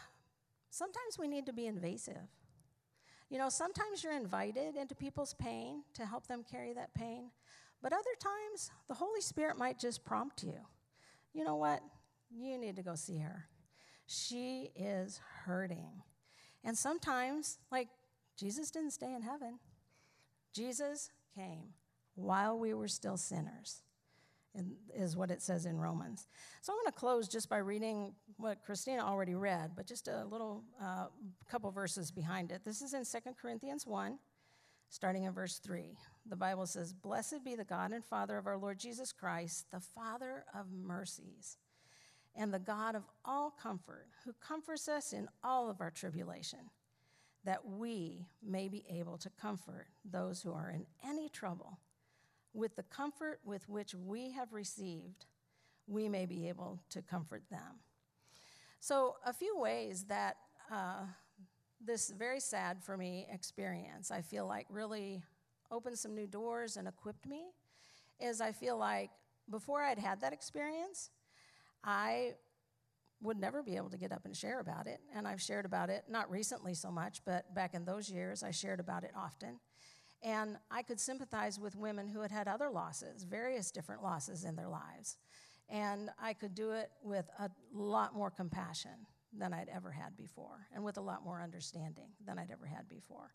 [0.70, 2.28] sometimes we need to be invasive.
[3.30, 7.32] You know, sometimes you're invited into people's pain to help them carry that pain,
[7.82, 10.58] But other times, the Holy Spirit might just prompt you.
[11.34, 11.82] You know what?
[12.30, 13.46] You need to go see her.
[14.06, 16.04] She is hurting.
[16.64, 17.88] And sometimes, like,
[18.38, 19.60] Jesus didn't stay in heaven,
[20.54, 21.10] Jesus
[21.40, 21.74] came
[22.16, 23.82] while we were still sinners,
[24.94, 26.28] is what it says in Romans.
[26.62, 30.26] So I'm going to close just by reading what Christina already read, but just a
[30.26, 31.06] little uh,
[31.50, 32.62] couple verses behind it.
[32.66, 34.18] This is in 2 Corinthians 1,
[34.90, 35.96] starting in verse 3.
[36.26, 39.80] The Bible says, Blessed be the God and Father of our Lord Jesus Christ, the
[39.80, 41.58] Father of mercies
[42.36, 46.60] and the God of all comfort, who comforts us in all of our tribulation,
[47.46, 51.80] that we may be able to comfort those who are in any trouble
[52.54, 55.26] with the comfort with which we have received,
[55.88, 57.80] we may be able to comfort them.
[58.80, 60.38] So, a few ways that
[60.72, 61.04] uh,
[61.84, 65.22] this very sad for me experience, I feel like really
[65.72, 67.52] opened some new doors and equipped me,
[68.20, 69.12] is I feel like
[69.50, 71.10] before I'd had that experience,
[71.84, 72.34] I
[73.22, 75.00] would never be able to get up and share about it.
[75.14, 78.52] And I've shared about it, not recently so much, but back in those years, I
[78.52, 79.60] shared about it often.
[80.24, 84.56] And I could sympathize with women who had had other losses, various different losses in
[84.56, 85.18] their lives.
[85.70, 89.06] And I could do it with a lot more compassion
[89.38, 92.90] than I'd ever had before, and with a lot more understanding than I'd ever had
[92.90, 93.34] before.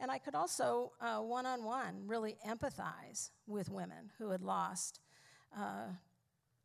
[0.00, 5.00] And I could also, one on one, really empathize with women who had lost
[5.56, 5.88] uh,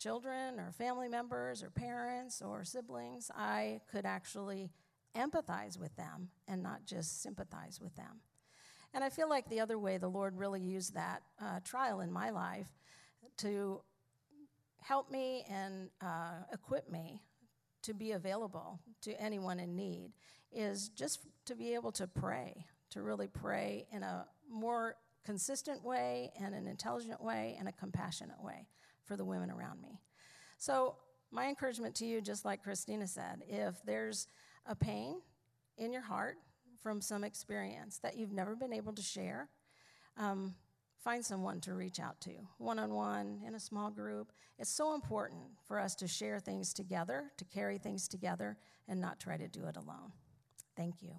[0.04, 4.70] children or family members or parents or siblings, I could actually
[5.16, 8.20] empathize with them and not just sympathize with them.
[8.94, 12.12] And I feel like the other way the Lord really used that uh, trial in
[12.12, 12.68] my life
[13.38, 13.82] to
[14.82, 17.22] help me and uh, equip me
[17.84, 20.12] to be available to anyone in need
[20.52, 24.96] is just to be able to pray, to really pray in a more
[25.26, 28.68] consistent way and an intelligent way and a compassionate way
[29.06, 30.00] for the women around me.
[30.58, 30.96] So,
[31.32, 34.28] my encouragement to you, just like Christina said, if there's
[34.68, 35.20] a pain
[35.78, 36.36] in your heart
[36.82, 39.50] from some experience that you've never been able to share,
[40.18, 40.54] um,
[41.04, 44.32] find someone to reach out to, one on one, in a small group.
[44.60, 49.20] It's so important for us to share things together, to carry things together, and not
[49.20, 50.12] try to do it alone.
[50.78, 51.14] Thank you.